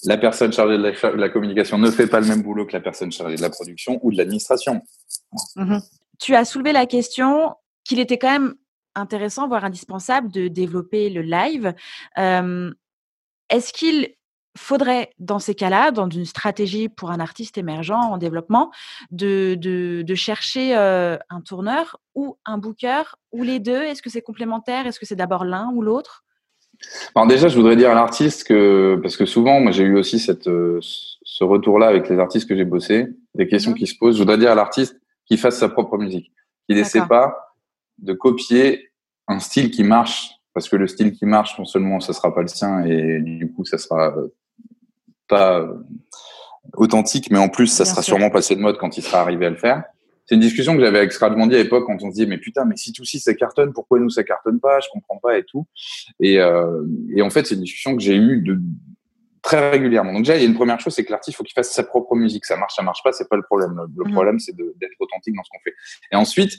[0.06, 3.12] la personne chargée de la, communication ne fait pas le même boulot que la personne
[3.12, 4.82] chargée de la production ou de l'administration.
[5.56, 5.82] Mhm.
[6.20, 7.56] Tu as soulevé la question
[7.86, 8.56] qu'il était quand même
[8.96, 11.74] intéressant, voire indispensable, de développer le live.
[13.50, 14.14] Est-ce qu'il
[14.58, 18.72] faudrait, dans ces cas-là, dans une stratégie pour un artiste émergent en développement,
[19.12, 23.82] de, de, chercher un tourneur ou un booker ou les deux?
[23.82, 24.86] Est-ce que c'est complémentaire?
[24.88, 26.24] Est-ce que c'est d'abord l'un ou l'autre?
[27.16, 30.20] Alors déjà, je voudrais dire à l'artiste que, parce que souvent, moi j'ai eu aussi
[30.20, 33.78] cette, euh, ce retour-là avec les artistes que j'ai bossé, des questions mhm.
[33.78, 34.16] qui se posent.
[34.16, 36.32] Je voudrais dire à l'artiste qu'il fasse sa propre musique,
[36.68, 37.56] qu'il n'essaie pas
[38.00, 38.90] de copier
[39.28, 42.42] un style qui marche, parce que le style qui marche, non seulement ça sera pas
[42.42, 44.34] le sien et du coup ça sera euh,
[45.34, 45.74] pas euh,
[46.74, 49.50] authentique, mais en plus ça sera sûrement passé de mode quand il sera arrivé à
[49.50, 49.84] le faire.
[50.26, 52.66] C'est une discussion que j'avais avec Scradmondi à l'époque quand on se disait mais putain
[52.66, 54.80] mais si tout si ça cartonne pourquoi nous ça cartonne pas?
[54.80, 55.66] Je comprends pas et tout.
[56.20, 58.60] Et, euh, et en fait c'est une discussion que j'ai eue de
[59.42, 60.14] très régulièrement.
[60.14, 61.84] Donc déjà il y a une première chose c'est que l'artiste faut qu'il fasse sa
[61.84, 62.46] propre musique.
[62.46, 63.76] Ça marche ça marche pas c'est pas le problème.
[63.98, 64.14] Le, mhm.
[64.14, 65.74] problème c'est d'être authentique dans ce qu'on fait.
[66.12, 66.54] Et ensuite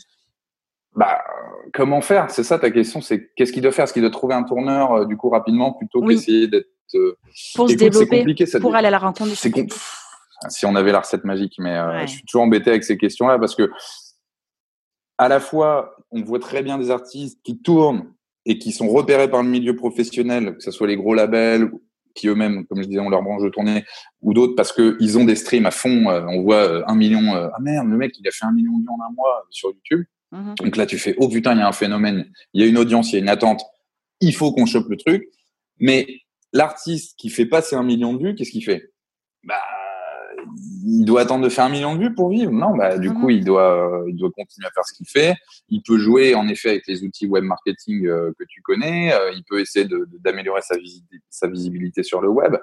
[0.94, 1.22] bah
[1.72, 2.30] comment faire?
[2.30, 3.84] C'est ça ta question c'est qu'est-ce qu'il doit faire?
[3.84, 7.16] Est-ce qu'il doit trouver un tourneur euh, du coup rapidement plutôt qu'essayer d'être euh...
[7.54, 8.24] pour se développer
[8.60, 9.36] pour aller à la rencontre du
[10.48, 11.54] si on avait la recette magique.
[11.58, 13.70] Mais euh, je suis toujours embêté avec ces questions-là parce que
[15.16, 18.12] à la fois, on voit très bien des artistes qui tournent
[18.46, 21.70] et qui sont repérés par le milieu professionnel, que ce soit les gros labels
[22.14, 23.84] qui eux-mêmes, comme je disais, ont leur branche de tournée,
[24.22, 26.10] ou d'autres parce qu'ils ont des streams à fond.
[26.10, 27.34] Euh, on voit un million.
[27.34, 29.70] ah merde, le mec, il a fait un million de vues en un mois sur
[29.70, 30.04] YouTube.
[30.34, 30.54] Mhm.
[30.56, 32.76] Donc là, tu fais, oh putain, il y a un phénomène, il y a une
[32.76, 33.62] audience, il y a une attente.
[34.20, 35.28] Il faut qu'on chope le truc.
[35.78, 36.06] Mais
[36.52, 38.92] l'artiste qui fait passer un million de vues, qu'est-ce qu'il fait?
[39.44, 39.54] Bah,
[40.86, 42.50] il doit attendre de faire un million de vues pour vivre.
[42.50, 43.36] Non, bah, du coup, mhm.
[43.36, 45.36] il doit, euh, il doit continuer à faire ce qu'il fait.
[45.68, 49.12] Il peut jouer, en effet, avec les outils web marketing euh, que tu connais.
[49.14, 49.86] Euh, il peut essayer
[50.20, 50.74] d'améliorer sa,
[51.30, 52.56] sa, visibilité sur le web.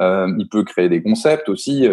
[0.00, 1.86] il peut créer des concepts aussi.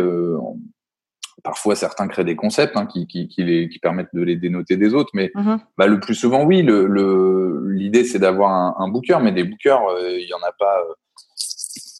[1.46, 4.76] Parfois, certains créent des concepts hein, qui, qui, qui, les, qui permettent de les dénoter
[4.76, 5.12] des autres.
[5.14, 5.60] Mais mhm.
[5.78, 9.20] bah, le plus souvent, oui, l'idée, le, l'idée c'est d'avoir un, un, booker.
[9.22, 10.82] Mais des bookers, il y en a pas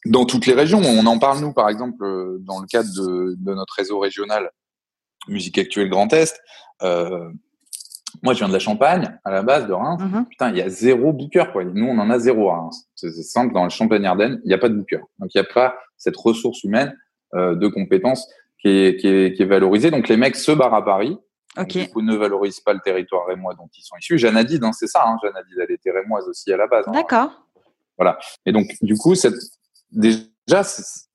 [0.06, 0.80] dans toutes les régions.
[0.84, 4.50] On en parle, nous, par exemple, euh, dans le cadre de, de notre réseau régional
[5.28, 6.40] Musique Actuelle Grand Est.
[6.82, 7.30] Euh,
[8.22, 10.00] moi, je viens de la Champagne, à la base de Reims.
[10.00, 10.26] Mhm.
[10.26, 11.44] Putain, il y a zéro booker.
[11.52, 11.64] Quoi.
[11.64, 12.88] Nous, on en a zéro à Reims.
[12.94, 15.00] C'est simple, dans la Champagne-Ardenne, il n'y a pas de booker.
[15.18, 16.96] Donc, il n'y a pas cette ressource humaine
[17.34, 18.26] euh, de compétences
[18.60, 19.90] qui est, qui, est, qui est valorisée.
[19.90, 21.18] Donc, les mecs se barrent à Paris.
[21.58, 21.86] Okay.
[21.86, 24.18] Du coup, ne valorisent pas le territoire rémois dont ils sont issus.
[24.18, 25.04] Jeanne hein, c'est ça.
[25.06, 26.84] Hein, Jeanne elle était rémoise aussi à la base.
[26.86, 26.92] Hein.
[26.92, 27.30] D'accord.
[27.96, 28.18] Voilà.
[28.44, 29.34] Et donc, du coup, cette,
[29.90, 30.62] déjà,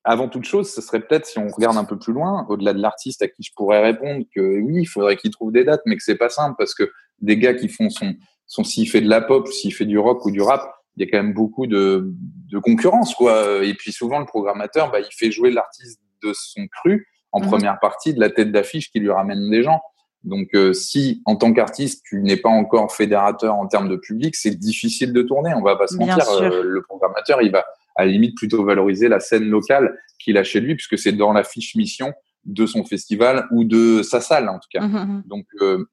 [0.04, 2.82] avant toute chose, ce serait peut-être, si on regarde un peu plus loin, au-delà de
[2.82, 5.96] l'artiste à qui je pourrais répondre que oui, il faudrait qu'il trouve des dates, mais
[5.96, 8.16] que c'est pas simple parce que des gars qui font son,
[8.48, 11.08] son s'il fait de la pop, s'il fait du rock ou du rap, il y
[11.08, 12.12] a quand même beaucoup de,
[12.52, 13.64] de concurrence, quoi.
[13.64, 17.48] Et puis souvent, le programmateur, bah, il fait jouer l'artiste de son cru en mhm.
[17.48, 19.82] première partie de la tête d'affiche qui lui ramène des gens.
[20.24, 24.36] Donc, euh, si en tant qu'artiste, tu n'es pas encore fédérateur en termes de public,
[24.36, 25.54] c'est difficile de tourner.
[25.56, 26.30] On va pas se mentir.
[26.30, 27.66] Euh, le programmateur, il va
[27.96, 31.34] à la limite plutôt valoriser la scène locale qu'il a chez lui, puisque c'est dans
[31.34, 32.14] la fiche mission
[32.46, 34.82] de son festival ou de sa salle en tout cas.
[34.82, 35.24] Mmh, mmh, mmh.
[35.28, 35.86] Donc euh,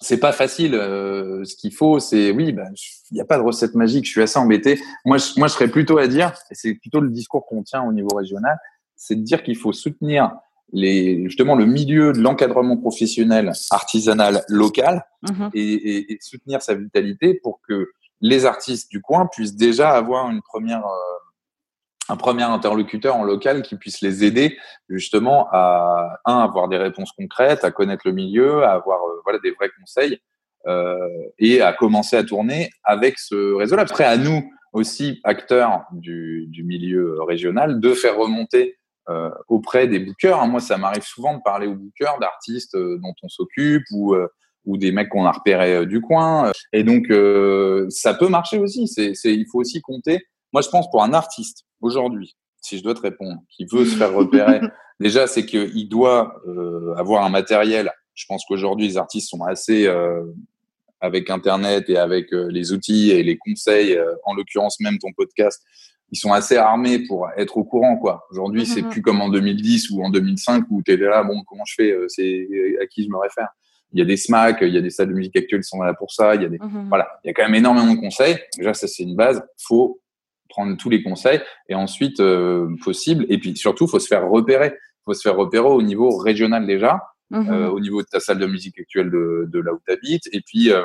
[0.00, 0.74] c'est pas facile.
[0.74, 2.70] Euh, ce qu'il faut, c'est oui, ben,
[3.10, 4.04] il n'y a pas de recette magique.
[4.04, 4.78] Je suis assez embêté.
[5.04, 7.82] Moi, je, moi, je serais plutôt à dire, et c'est plutôt le discours qu'on tient
[7.82, 8.56] au niveau régional,
[8.96, 10.32] c'est de dire qu'il faut soutenir
[10.72, 15.06] les, justement le milieu de l'encadrement professionnel artisanal local
[15.54, 17.90] et, et, soutenir sa vitalité pour que
[18.20, 21.14] les artistes du coin puissent déjà avoir une première euh,
[22.08, 24.58] un premier interlocuteur en local qui puisse les aider
[24.88, 29.38] justement à un avoir des réponses concrètes, à connaître le milieu, à avoir euh, voilà
[29.38, 30.18] des vrais conseils
[30.66, 30.98] euh,
[31.38, 33.82] et à commencer à tourner avec ce réseau-là.
[33.82, 38.76] Après, à nous aussi acteurs du, du milieu régional de faire remonter
[39.08, 40.40] euh, auprès des bookers.
[40.40, 40.46] Hein.
[40.46, 44.28] Moi, ça m'arrive souvent de parler aux bookers d'artistes euh, dont on s'occupe ou euh,
[44.66, 46.50] ou des mecs qu'on a repérés du coin.
[46.72, 47.08] Et donc,
[47.90, 48.88] ça peut marcher aussi.
[48.88, 50.24] C'est, il faut aussi compter.
[50.54, 53.96] Moi, je pense pour un artiste aujourd'hui, si je dois te répondre, qui veut se
[53.96, 54.60] faire repérer,
[55.00, 57.92] déjà, c'est qu'il doit euh, avoir un matériel.
[58.14, 60.22] Je pense qu'aujourd'hui, les artistes sont assez, euh,
[61.00, 65.62] avec Internet et avec euh, les outils et les conseils, en l'occurrence même ton podcast,
[66.10, 67.96] ils sont assez armés pour être au courant.
[67.96, 68.24] quoi.
[68.30, 68.88] Aujourd'hui, c'est mm-hmm.
[68.90, 71.96] plus comme en 2010 ou en 2005 où tu es là, bon, comment je fais
[72.08, 72.48] C'est
[72.80, 73.48] à qui je me réfère?
[73.92, 75.80] Il y a des SMAC, il y a des salles de musique actuelles qui sont
[75.80, 76.34] là pour ça.
[76.34, 78.36] Il y a des, voilà, il y a quand même énormément de conseils.
[78.58, 79.42] Déjà, ça c'est une base.
[79.68, 80.00] Faut
[80.48, 83.26] prendre tous les conseils et ensuite euh, possible.
[83.28, 84.74] Et puis surtout, faut se faire repérer.
[85.04, 87.02] faut se faire repérer au niveau régional déjà,
[87.32, 90.28] euh, au niveau de ta salle de musique actuelle de, de là où tu habites,
[90.32, 90.84] et puis euh,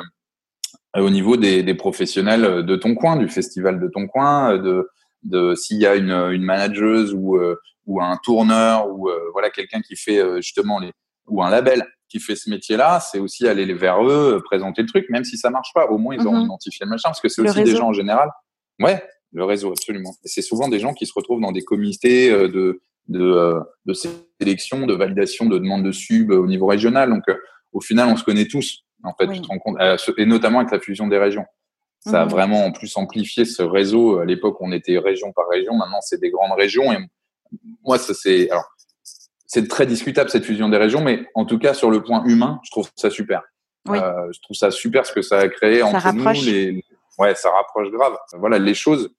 [0.96, 4.88] au niveau des, des, professionnels de ton coin, du festival de ton coin, de,
[5.22, 7.38] de s'il y a une, une manageuse ou,
[7.86, 10.92] ou un tourneur ou voilà quelqu'un qui fait justement les
[11.30, 15.06] ou un label qui fait ce métier-là, c'est aussi aller vers eux, présenter le truc,
[15.10, 15.86] même si ça marche pas.
[15.86, 16.44] Au moins, ils ont mhm.
[16.44, 18.28] identifié le machin, parce que c'est aussi des gens en général.
[18.80, 19.02] Ouais,
[19.32, 20.12] le réseau, absolument.
[20.24, 23.94] C'est souvent des gens qui se retrouvent dans des comités euh, de, de, euh, de
[23.94, 27.10] sélection, de validation de demandes de sub au niveau régional.
[27.10, 27.36] Donc, euh,
[27.72, 29.76] au final, on se connaît tous, en fait, tu te rends compte,
[30.18, 31.44] et notamment avec la fusion des régions.
[32.00, 32.30] Ça a mhm.
[32.30, 34.18] vraiment en plus amplifié ce réseau.
[34.18, 35.74] À l'époque, on était région par région.
[35.74, 36.92] Maintenant, c'est des grandes régions.
[36.92, 36.98] Et
[37.84, 38.64] moi, ça c'est alors
[39.46, 42.60] c'est très discutable cette fusion des régions, mais en tout cas sur le point humain,
[42.64, 43.42] je trouve ça super.
[43.88, 46.24] Euh, je trouve ça super ce que ça a créé entre nous.
[46.44, 46.84] Les,
[47.18, 48.16] ouais, ça rapproche grave.
[48.34, 49.10] Voilà, les choses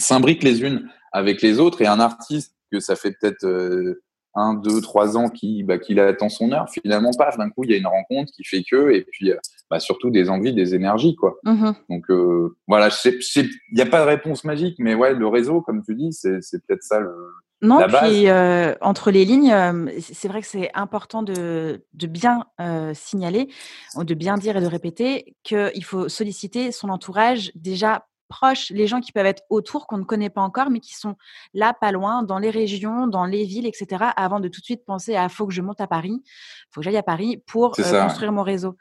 [0.00, 4.02] s'imbriquent les unes avec les autres et un artiste que ça fait peut-être euh,
[4.34, 7.70] un, deux, trois ans qui bah, qu'il attend son heure, finalement, paf, d'un coup, il
[7.70, 9.36] y a une rencontre qui fait que, et puis euh,
[9.70, 11.38] bah, surtout des envies, des énergies, quoi.
[11.44, 11.74] Mm-hmm.
[11.88, 15.82] Donc euh, voilà, il n'y a pas de réponse magique, mais ouais, le réseau, comme
[15.82, 17.14] tu dis, c'est peut-être ça le,
[17.62, 22.46] non, puis euh, entre les lignes, euh, c'est vrai que c'est important de, de bien
[22.58, 23.48] euh, signaler,
[23.96, 29.00] de bien dire et de répéter qu'il faut solliciter son entourage déjà proches, les gens
[29.00, 31.16] qui peuvent être autour, qu'on ne connaît pas encore, mais qui sont
[31.52, 34.86] là, pas loin, dans les régions, dans les villes, etc., avant de tout de suite
[34.86, 36.22] penser à faut que je monte à Paris,
[36.70, 38.76] faut que j'aille à Paris pour euh, construire mon réseau.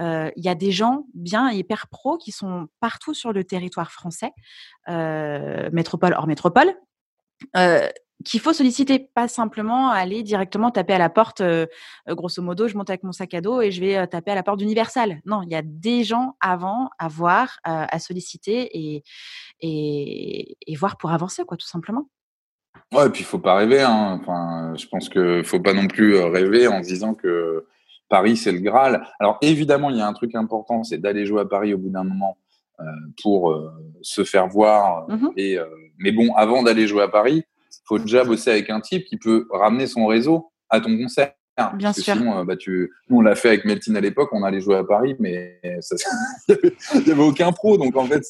[0.00, 3.92] Euh, il y a des gens bien hyper pros qui sont partout sur le territoire
[3.92, 4.32] français,
[4.88, 6.74] euh, métropole hors métropole,
[8.24, 11.66] qu'il faut solliciter, pas simplement aller directement taper à la porte, euh,
[12.08, 14.32] euh, grosso modo, je monte avec mon sac à dos et je vais euh, taper
[14.32, 15.20] à la porte d'Universal.
[15.26, 19.04] Non, il y a des gens avant à voir, à solliciter et,
[19.60, 22.08] et, et, voir pour avancer, quoi, tout simplement.
[22.92, 23.82] Ouais, et puis il faut pas rêver.
[23.82, 24.18] Hein.
[24.20, 27.66] Enfin, je pense qu'il faut pas non plus rêver en se disant que
[28.08, 29.06] Paris c'est le Graal.
[29.20, 31.90] Alors évidemment, il y a un truc important, c'est d'aller jouer à Paris au bout
[31.90, 32.36] d'un moment
[33.22, 33.56] pour
[34.02, 35.08] se faire voir.
[35.08, 35.58] Mmh et,
[35.98, 37.44] mais bon, avant d'aller jouer à Paris,
[37.84, 41.32] faut déjà bosser avec un type qui peut ramener son réseau à ton concert.
[41.74, 42.14] Bien sûr.
[42.14, 42.90] Sinon, euh, bah, tu...
[43.08, 45.76] nous, on l'a fait avec Meltine à l'époque, on allait jouer à Paris, mais il
[47.04, 47.78] n'y avait, aucun pro.
[47.78, 48.22] Donc, en fait,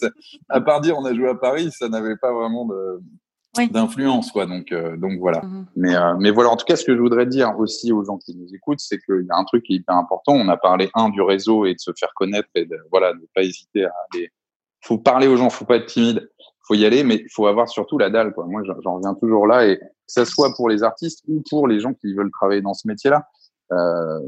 [0.48, 3.00] à part dire on a joué à Paris, ça n'avait pas vraiment de,
[3.70, 4.30] d'influence.
[4.30, 4.46] quoi.
[4.46, 5.42] Donc, euh, donc voilà.
[5.76, 8.18] Mais, euh, mais voilà, en tout cas, ce que je voudrais dire aussi aux gens
[8.18, 10.32] qui nous écoutent, c'est qu'il y a un truc qui est hyper important.
[10.34, 13.26] On a parlé, un, du réseau et de se faire connaître et de, voilà, ne
[13.34, 14.30] pas hésiter à aller.
[14.82, 16.28] faut parler aux gens, faut pas être timide
[16.66, 18.32] faut y aller, mais il faut avoir surtout la dalle.
[18.32, 18.46] Quoi.
[18.46, 21.80] Moi, j'en reviens toujours là, et que ce soit pour les artistes ou pour les
[21.80, 23.28] gens qui veulent travailler dans ce métier-là.
[23.72, 24.20] Euh,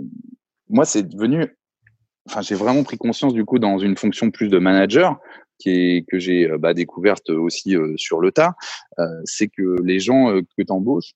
[0.69, 1.47] moi, c'est devenu,
[2.29, 5.19] enfin, j'ai vraiment pris conscience du coup dans une fonction plus de manager,
[5.59, 8.55] qui est que j'ai euh, bah, découverte aussi euh, sur le tas.
[8.99, 11.13] Euh, c'est que les gens euh, que tu embauches,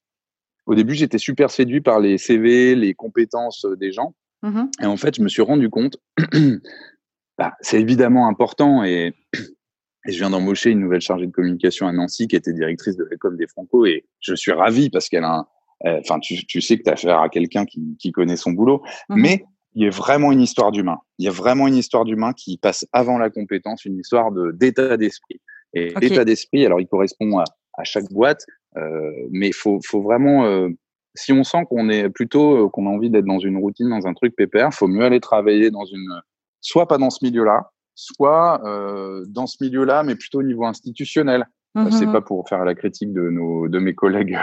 [0.67, 4.97] au début, j'étais super séduit par les CV, les compétences des gens, mmh et en
[4.97, 5.99] fait, je me suis rendu compte.
[7.39, 9.13] bah, c'est évidemment important et
[10.07, 13.07] et je viens d'embaucher une nouvelle chargée de communication à Nancy qui était directrice de
[13.11, 15.49] l'école des Franco et je suis ravi parce qu'elle a
[15.87, 18.53] euh, enfin, tu, tu, sais que tu as affaire à quelqu'un qui, qui, connaît son
[18.53, 18.83] boulot.
[19.09, 19.21] Mhm.
[19.21, 19.45] Mais
[19.75, 20.99] il y a vraiment une histoire d'humain.
[21.19, 24.53] Il y a vraiment une histoire d'humain qui passe avant la compétence, une histoire de
[24.53, 25.41] d'état d'esprit.
[25.73, 27.45] Et l'état d'esprit, alors il correspond à,
[27.75, 28.45] à chaque boîte,
[28.77, 30.69] euh, mais faut faut vraiment euh,
[31.15, 34.15] si on sent qu'on est plutôt qu'on a envie d'être dans une routine, dans un
[34.15, 36.21] truc pépère, faut mieux aller travailler dans une
[36.61, 37.71] soit pas dans ce milieu-là,
[38.01, 41.47] soit euh, dans ce milieu-là, mais plutôt au niveau institutionnel.
[41.77, 44.37] Mmh c'est pas pour faire la critique de nos de mes collègues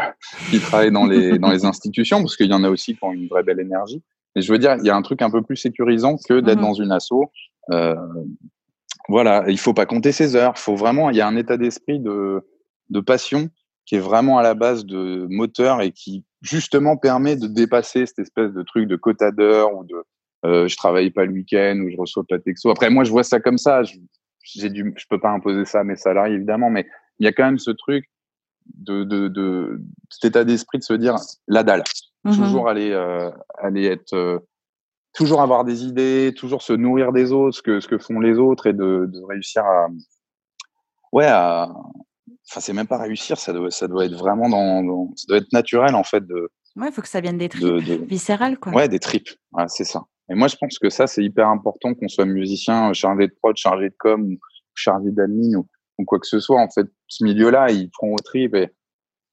[0.49, 3.11] qui travaillent dans les dans les institutions, parce qu'il y en a aussi qui ont
[3.11, 4.01] une vraie belle énergie.
[4.33, 6.59] Mais je veux dire, il y a un truc un peu plus sécurisant que d'être
[6.59, 7.29] mmh dans une asso.
[7.71, 7.95] Euh,
[9.09, 10.57] voilà, il faut pas compter ses heures.
[10.57, 12.47] Faut vraiment, il y a un état d'esprit de
[12.89, 13.49] de passion
[13.85, 18.19] qui est vraiment à la base de moteur et qui justement permet de dépasser cette
[18.19, 19.95] espèce de truc de quota d'heures ou de
[20.45, 22.69] euh, je travaille pas le week-end ou je reçois pas de texto.
[22.69, 23.83] Après, moi, je vois ça comme ça.
[23.83, 23.97] Je,
[24.55, 26.88] j'ai du, je peux pas imposer ça à mes salariés évidemment, mais
[27.19, 28.09] il y a quand même ce truc
[28.75, 31.15] de, de, de cet état d'esprit de se dire
[31.47, 31.83] la dalle,
[32.23, 34.39] mmh toujours aller, euh, aller être, euh,
[35.13, 38.38] toujours avoir des idées, toujours se nourrir des autres, ce que ce que font les
[38.38, 39.88] autres et de, de réussir à,
[41.11, 41.69] ouais, à,
[42.49, 45.38] enfin c'est même pas réussir, ça doit, ça doit être vraiment dans, dans ça doit
[45.38, 46.49] être naturel en fait de.
[46.75, 48.73] Ouais, il faut que ça vienne des tripes de, viscérales quoi.
[48.73, 50.03] Ouais, des tripes, ouais, c'est ça.
[50.30, 53.55] Et moi, je pense que ça, c'est hyper important qu'on soit musicien, chargé de prod,
[53.55, 54.38] chargé de com, ou
[54.75, 56.61] chargé d'admin ou, quoi que ce soit.
[56.61, 58.53] En fait, ce milieu-là, il prend au trip.
[58.53, 58.69] Et,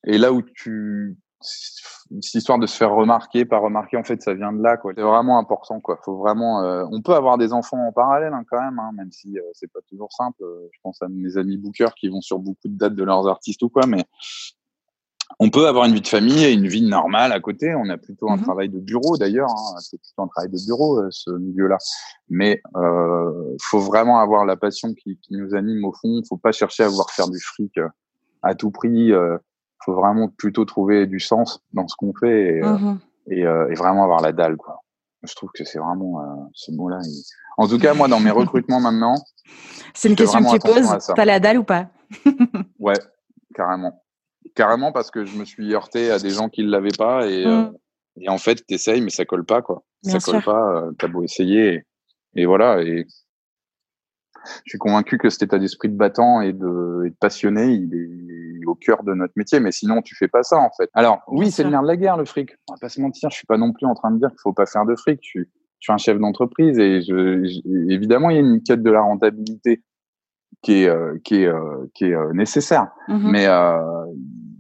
[0.07, 4.34] et là où tu, cette histoire de se faire remarquer, pas remarquer, en fait, ça
[4.34, 4.76] vient de là.
[4.76, 4.92] quoi.
[4.97, 5.80] C'est vraiment important.
[5.80, 5.99] quoi.
[6.05, 6.62] Faut vraiment.
[6.62, 9.42] Euh, on peut avoir des enfants en parallèle hein, quand même, hein, même si euh,
[9.53, 10.42] c'est pas toujours simple.
[10.72, 13.62] Je pense à mes amis bookers qui vont sur beaucoup de dates de leurs artistes
[13.62, 14.05] ou quoi, mais
[15.39, 17.74] on peut avoir une vie de famille et une vie normale à côté.
[17.74, 19.51] On a plutôt un mmh travail de bureau d'ailleurs.
[19.51, 19.76] Hein.
[19.80, 21.78] C'est plutôt un travail de bureau euh, ce milieu-là.
[22.28, 26.22] Mais euh, faut vraiment avoir la passion qui, qui, nous anime au fond.
[26.28, 27.89] Faut pas chercher à vouloir faire du fric euh,
[28.43, 29.12] à tout prix.
[29.12, 29.39] Euh,
[29.85, 32.99] faut vraiment plutôt trouver du sens dans ce qu'on fait et, euh, mmh
[33.30, 34.57] et, et, vraiment avoir la dalle.
[34.57, 34.80] Quoi.
[35.22, 36.99] Je trouve que c'est vraiment ce mot-là.
[37.57, 39.14] En tout cas, moi, dans mes recrutements maintenant,
[39.95, 41.12] c'est une question que tu poses.
[41.16, 41.89] T'as la dalle ou pas?
[42.78, 42.99] Ouais,
[43.55, 44.03] carrément
[44.55, 47.46] carrément parce que je me suis heurté à des gens qui ne l'avaient pas et,
[47.46, 47.72] euh, mmh.
[48.22, 49.84] et en fait, tu essayes, mais ça colle pas, quoi.
[50.02, 51.84] ça colle pas, euh, tu as beau essayer
[52.34, 52.82] et, voilà.
[52.82, 53.07] Et
[54.64, 57.94] je suis convaincu que cet état d'esprit de battant et de, et de, passionné, il
[57.94, 59.61] est au cœur de notre métier.
[59.61, 60.90] Mais sinon, tu fais pas ça, en fait.
[60.94, 62.50] Alors, oui, c'est le nerf de la guerre, le fric.
[62.68, 63.30] On va pas se mentir.
[63.30, 65.20] Je suis pas non plus en train de dire qu'il faut pas faire de fric.
[65.22, 67.44] Je suis, je suis un chef d'entreprise et je,
[67.90, 69.82] évidemment, il y a une quête de la rentabilité
[70.62, 72.88] qui est, euh, qui est, euh, qui est nécessaire.
[73.09, 73.46] Mmh Mais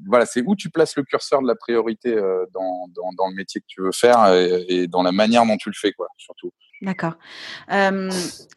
[0.06, 3.34] voilà, c'est où tu places le curseur de la priorité euh, dans, dans, dans, le
[3.34, 6.52] métier que tu veux faire et, dans la manière dont tu le fais, quoi, surtout.
[6.82, 7.14] D'accord.
[7.70, 8.10] Euh,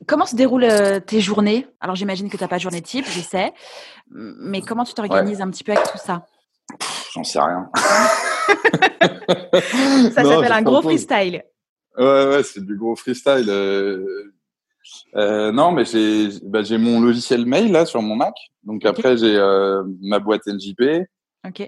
[0.08, 1.68] comment se déroulent euh, tes journées?
[1.80, 3.54] Alors, j'imagine que tu n'as pas de journée type, je sais.
[4.10, 6.26] Mais comment tu t'organises un petit peu avec tout ça?
[7.14, 7.70] J'en sais rien.
[10.12, 11.44] ça s'appelle un gros freestyle.
[11.98, 13.50] Ouais, ouais, c'est du gros freestyle.
[15.16, 18.36] Euh, non, mais j'ai bah, mon logiciel mail là sur mon Mac.
[18.64, 21.08] Donc après, j'ai euh, ma boîte NJP.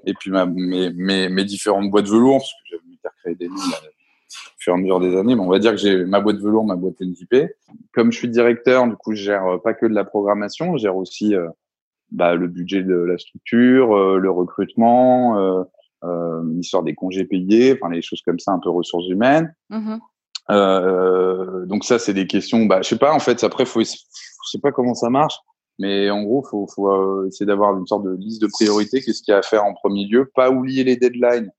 [0.05, 3.55] Et puis ma, mes, mes, mes, différentes boîtes velours, parce que faire créer des lignes
[3.55, 5.36] au fur et à mesure des années.
[5.36, 7.51] Mais on va dire que j'ai ma boîte velours, ma boîte NJP.
[7.93, 10.84] Comme je suis directeur, du coup, je gère euh, pas que de la programmation, je
[10.84, 11.47] gère aussi euh,
[12.11, 15.63] bah, le budget de la structure, euh, le recrutement, euh,
[16.03, 19.53] euh, l'histoire des congés payés, enfin les choses comme ça, un peu ressources humaines.
[19.69, 19.97] Mmh
[21.67, 22.65] donc ça, c'est des questions.
[22.65, 23.13] Bah, je sais pas.
[23.13, 23.93] En fait, après, faut, je
[24.49, 25.36] sais pas comment ça marche.
[25.80, 29.01] Mais en gros, faut, faut euh, essayer d'avoir une sorte de liste de priorités.
[29.01, 31.51] Qu'est-ce qu'il y a à faire en premier lieu Pas oublier les deadlines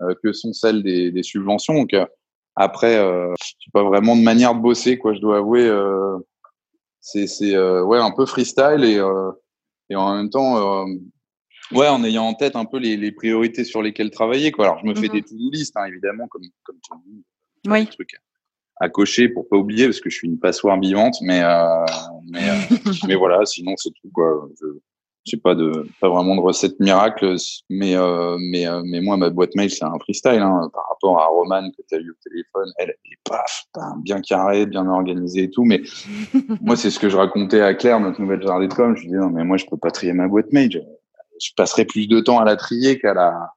[0.00, 1.74] euh, que sont celles des, des subventions.
[1.74, 2.06] Donc euh,
[2.56, 5.12] après, euh, sais pas vraiment de manière de bosser, quoi.
[5.12, 6.16] Je dois avouer, euh,
[7.00, 8.98] c'est c'est ouais un peu freestyle et
[9.90, 10.86] et en même temps,
[11.72, 14.64] ouais, en ayant en tête un peu les, les priorités sur lesquelles travailler, quoi.
[14.64, 15.12] Alors je me fais mm-hmm.
[15.12, 17.22] des to-do list, hein, évidemment, comme comme tout le monde.
[17.68, 17.88] Oui
[18.78, 21.84] à cocher pour pas oublier parce que je suis une passoire vivante mais euh,
[22.30, 22.76] mais, euh,
[23.08, 24.48] mais voilà sinon c'est tout quoi.
[24.60, 24.66] Je
[25.26, 27.34] j'ai pas de pas vraiment de recette miracle
[27.68, 31.20] mais euh, mais euh, mais moi ma boîte mail c'est un freestyle hein, par rapport
[31.20, 32.70] à Roman que tu as eu au téléphone.
[32.78, 33.64] Elle est paf
[34.02, 35.82] bien carré bien organisé et tout mais
[36.60, 38.96] moi c'est ce que je racontais à Claire notre nouvelle chargée de com.
[38.96, 40.70] Je lui dis non mais moi je peux pas trier ma boîte mail.
[40.70, 40.78] Je,
[41.44, 43.50] je passerai plus de temps à la trier qu'à la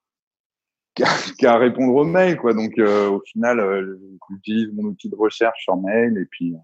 [1.38, 2.54] qu'à répondre aux mails, quoi.
[2.54, 3.98] Donc, euh, au final, euh,
[4.30, 6.56] j'utilise mon outil de recherche sur mail et puis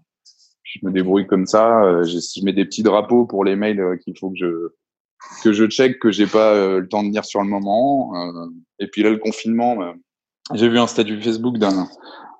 [0.62, 1.82] je me débrouille comme ça.
[1.84, 4.68] Euh, je mets des petits drapeaux pour les mails euh, qu'il faut que je
[5.42, 8.12] que je check, que j'ai pas le temps de lire sur le moment.
[8.78, 9.78] et puis là, le confinement,
[10.54, 11.88] j'ai vu un statut Facebook d'un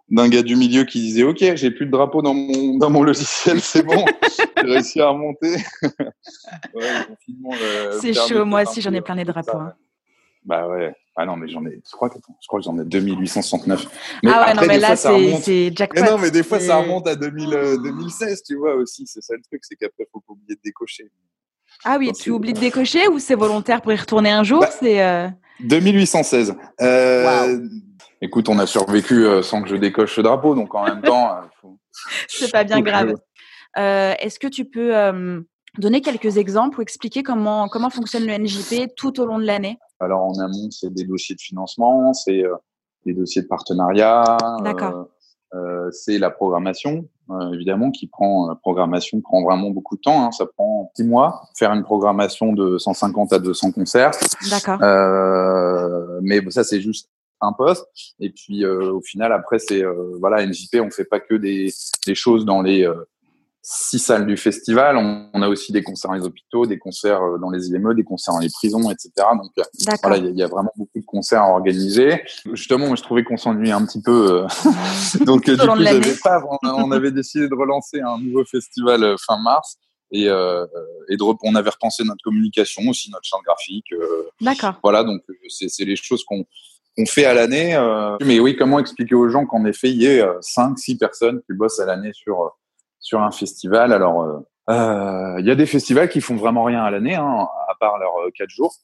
[0.09, 3.03] d'un gars du milieu qui disait OK, j'ai plus de drapeaux dans mon dans mon
[3.03, 4.05] logiciel, c'est bon,
[4.63, 5.57] j'ai réussi à remonter.
[6.75, 6.91] ouais,
[8.01, 9.59] c'est chaud, moi aussi j'en ai plein les drapeaux.
[9.59, 9.73] Hein.
[10.47, 10.95] Bah ouais.
[11.17, 13.87] Ah non, mais j'en ai, je crois que, je crois que j'en ai 2869.
[14.23, 16.01] Mais ah ouais, non, mais là, c'est jackpot.
[16.01, 19.07] Mais non, mais des fois, ça remonte à 2000, 2016, tu vois, aussi.
[19.07, 21.11] C'est ça le truc, c'est qu'après, il faut pas oublier de décocher.
[21.85, 24.61] Ah oui, tu oublies de décocher ou c'est volontaire pour y retourner un jour?
[24.61, 25.31] Bah, C'est
[25.61, 26.55] 2816.
[26.81, 27.59] Euh,
[28.21, 31.31] Écoute, on a survécu euh, sans que je décoche ce drapeau, donc en même temps.
[31.31, 31.79] Euh, faut...
[32.29, 33.15] c'est pas bien grave.
[33.77, 34.93] Est-ce que tu peux
[35.79, 39.79] donner quelques exemples ou expliquer comment, comment fonctionne le NJP tout au long de l'année
[40.01, 42.43] Alors en amont, c'est des dossiers de financement, c'est
[43.05, 44.37] des dossiers de partenariat.
[44.63, 45.09] D'accord.
[45.55, 50.01] Euh, c'est la programmation, euh, évidemment, qui prend, la euh, programmation prend vraiment beaucoup de
[50.01, 50.27] temps.
[50.27, 50.33] Hein.
[50.33, 54.11] Ça prend six mois, faire une programmation de 150 à 200 concerts.
[54.51, 54.81] D'accord.
[56.23, 57.09] mais ça, c'est juste
[57.41, 57.87] un poste.
[58.19, 59.85] Et puis, au final, après, c'est,
[60.19, 61.73] voilà, NJP, on fait pas que des,
[62.07, 62.91] des choses dans les
[63.69, 64.97] six salles du festival.
[64.97, 68.05] On, a aussi des concerts dans les hôpitaux, des concerts euh, dans les IME, des
[68.05, 69.11] concerts dans les prisons, etc.
[69.37, 69.63] Donc euh,
[70.03, 72.23] voilà, il y, a vraiment beaucoup de concerts à organiser.
[72.53, 74.45] Justement, je trouvais qu'on s'ennuyait un petit peu.
[74.45, 74.47] Euh,
[75.25, 75.67] donc du coup,
[76.23, 79.79] pas, on, avait décidé de relancer un nouveau festival fin mars.
[80.13, 83.93] Et, et de, on avait repensé notre communication aussi, notre champ graphique.
[84.41, 84.75] D'accord.
[84.85, 86.45] Voilà, donc c'est les choses qu'on
[86.97, 87.77] qu'on fait à l'année.
[88.25, 91.55] mais oui, comment expliquer aux gens qu'en effet, il y ait 5, 6 personnes qui
[91.55, 92.55] bossent à l'année sur
[93.07, 93.93] sur un festival.
[93.93, 97.47] Alors, euh, euh, il y a des festivals qui font vraiment rien à l'année, hein,
[97.69, 98.75] à part leurs euh, quatre jours.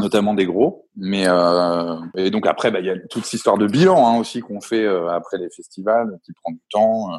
[0.00, 0.88] Notamment des gros.
[0.96, 4.18] Mais euh, et donc après, bah, il y a toute cette histoire de bilan hein,
[4.18, 7.10] aussi qu'on fait après les festivals, qui prend du temps.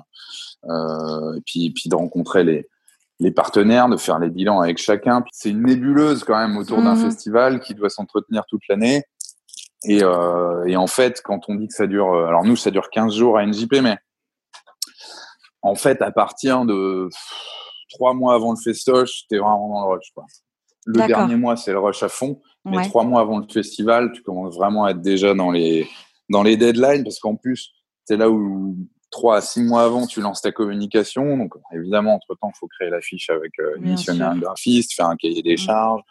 [1.35, 2.67] et puis, et puis de rencontrer les,
[3.19, 5.23] les partenaires, de faire les bilans avec chacun.
[5.31, 7.03] C'est une nébuleuse quand même autour d'un mhm.
[7.03, 9.03] festival qui doit s'entretenir toute l'année.
[9.87, 13.15] Et, et, en fait, quand on dit que ça dure, alors nous, ça dure 15
[13.15, 13.97] jours à NJP, mais
[15.65, 17.09] en fait, à partir de
[17.89, 20.11] trois mois avant le festoche, t'es vraiment dans le rush.
[20.13, 20.25] Quoi.
[20.85, 22.39] Le dernier mois, c'est le rush à fond.
[22.65, 25.87] Mais trois mois avant le festival, tu commences vraiment à être déjà dans les,
[26.29, 27.71] dans les deadlines parce qu'en plus,
[28.05, 28.75] c'est là où
[29.09, 31.37] trois à six mois avant, tu lances ta communication.
[31.37, 35.41] Donc, évidemment, entre-temps, il faut créer l'affiche avec euh, missionner un graphiste, faire un cahier
[35.41, 36.01] des charges,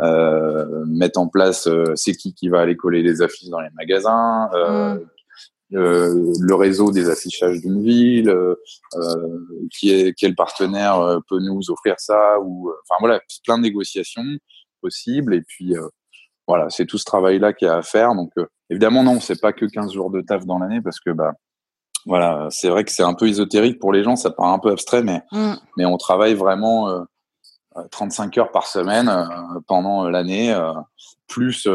[0.00, 3.70] euh, mettre en place euh, c'est qui qui va aller coller les affiches dans les
[3.74, 5.06] magasins, euh, mm.
[5.74, 8.54] Le réseau des affichages d'une ville, euh,
[8.94, 9.38] euh,
[9.70, 14.22] qui est quel partenaire peut nous offrir ça ou enfin voilà plein de négociations
[14.80, 15.74] possibles et puis
[16.46, 18.30] voilà c'est tout ce travail là qu'il y a à faire donc
[18.70, 21.32] évidemment non c'est pas que 15 jours de taf dans l'année parce que bah
[22.06, 24.70] voilà c'est vrai que c'est un peu ésotérique pour les gens ça paraît un peu
[24.70, 25.54] abstrait mais mm.
[25.78, 27.06] mais on travaille vraiment
[27.90, 29.10] 35 heures par semaine
[29.66, 30.54] pendant l'année
[31.26, 31.66] plus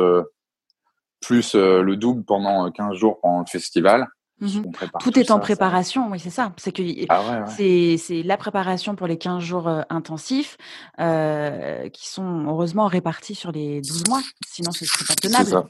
[1.21, 4.07] plus euh, le double pendant 15 jours pendant le festival.
[4.41, 4.71] Mhm.
[5.01, 6.53] Tout est en préparation, oui, c'est ça.
[6.55, 10.57] C'est que ah c'est la préparation pour les 15 jours euh, intensifs
[10.99, 15.69] euh, qui sont heureusement répartis sur les 12 mois, sinon ce serait pas tenable.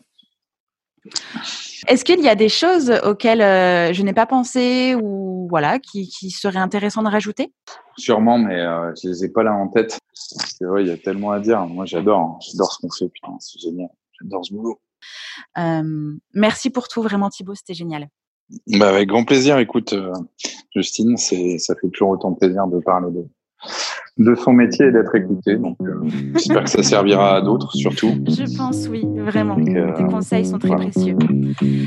[1.88, 6.30] Est-ce qu'il y a des choses auxquelles je n'ai pas pensé ou voilà qui, qui
[6.30, 7.52] seraient intéressantes de rajouter?
[7.97, 8.62] Sûrement, mais
[9.02, 9.97] je les ai pas là en tête.
[10.14, 11.66] C'est vrai, il y a tellement à dire.
[11.66, 12.38] Moi, j'adore, hein.
[12.41, 13.10] j'adore ce qu'on fait.
[13.10, 13.89] Putain, c'est génial.
[14.20, 14.80] J'adore ce boulot
[16.34, 18.08] merci pour tout, vraiment Thibaut, c'était génial.
[18.68, 19.58] Bah, avec grand plaisir.
[19.60, 20.12] Écoute, euh,
[20.76, 23.26] Justine, c'est, ça fait toujours autant plaisir de parler de,
[24.24, 25.56] de son métier et d'être écouté.
[25.58, 26.02] Donc, euh,
[26.34, 28.12] j'espère que ça servira à d'autres, surtout.
[28.28, 29.58] Je pense, oui, vraiment.
[29.58, 31.16] Euh, Tes conseils sont très précieux.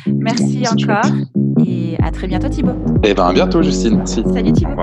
[0.07, 1.11] Merci encore
[1.67, 2.77] et à très bientôt, Thibaut.
[3.03, 3.97] Et eh ben, à bientôt, Justine.
[3.97, 4.23] Merci.
[4.33, 4.77] Salut, Thibaut.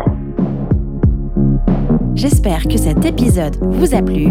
[2.16, 4.30] J'espère que cet épisode vous a plu.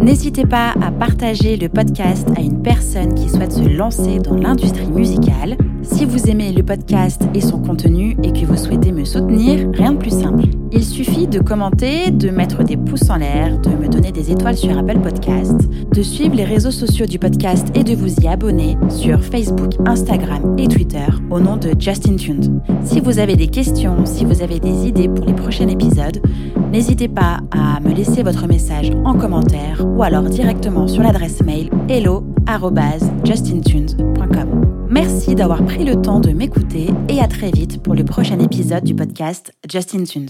[0.00, 4.90] N'hésitez pas à partager le podcast à une personne qui souhaite se lancer dans l'industrie
[4.90, 5.56] musicale.
[5.82, 9.92] Si vous aimez le podcast et son contenu et que vous souhaitez me soutenir, rien
[9.92, 10.44] de plus simple.
[10.72, 14.56] Il suffit de commenter, de mettre des pouces en l'air, de me donner des étoiles
[14.56, 15.58] sur Apple Podcast,
[15.92, 20.56] de suivre les réseaux sociaux du podcast et de vous y abonner sur Facebook, Instagram
[20.58, 22.60] et Twitter au nom de Justin Tuned.
[22.84, 26.20] Si vous avez des questions, si vous avez des idées pour les prochains épisodes,
[26.72, 27.40] n'hésitez à
[27.80, 34.86] me laisser votre message en commentaire ou alors directement sur l'adresse mail hello@justintunes.com.
[34.90, 38.84] Merci d'avoir pris le temps de m'écouter et à très vite pour le prochain épisode
[38.84, 40.28] du podcast Justin Tunes.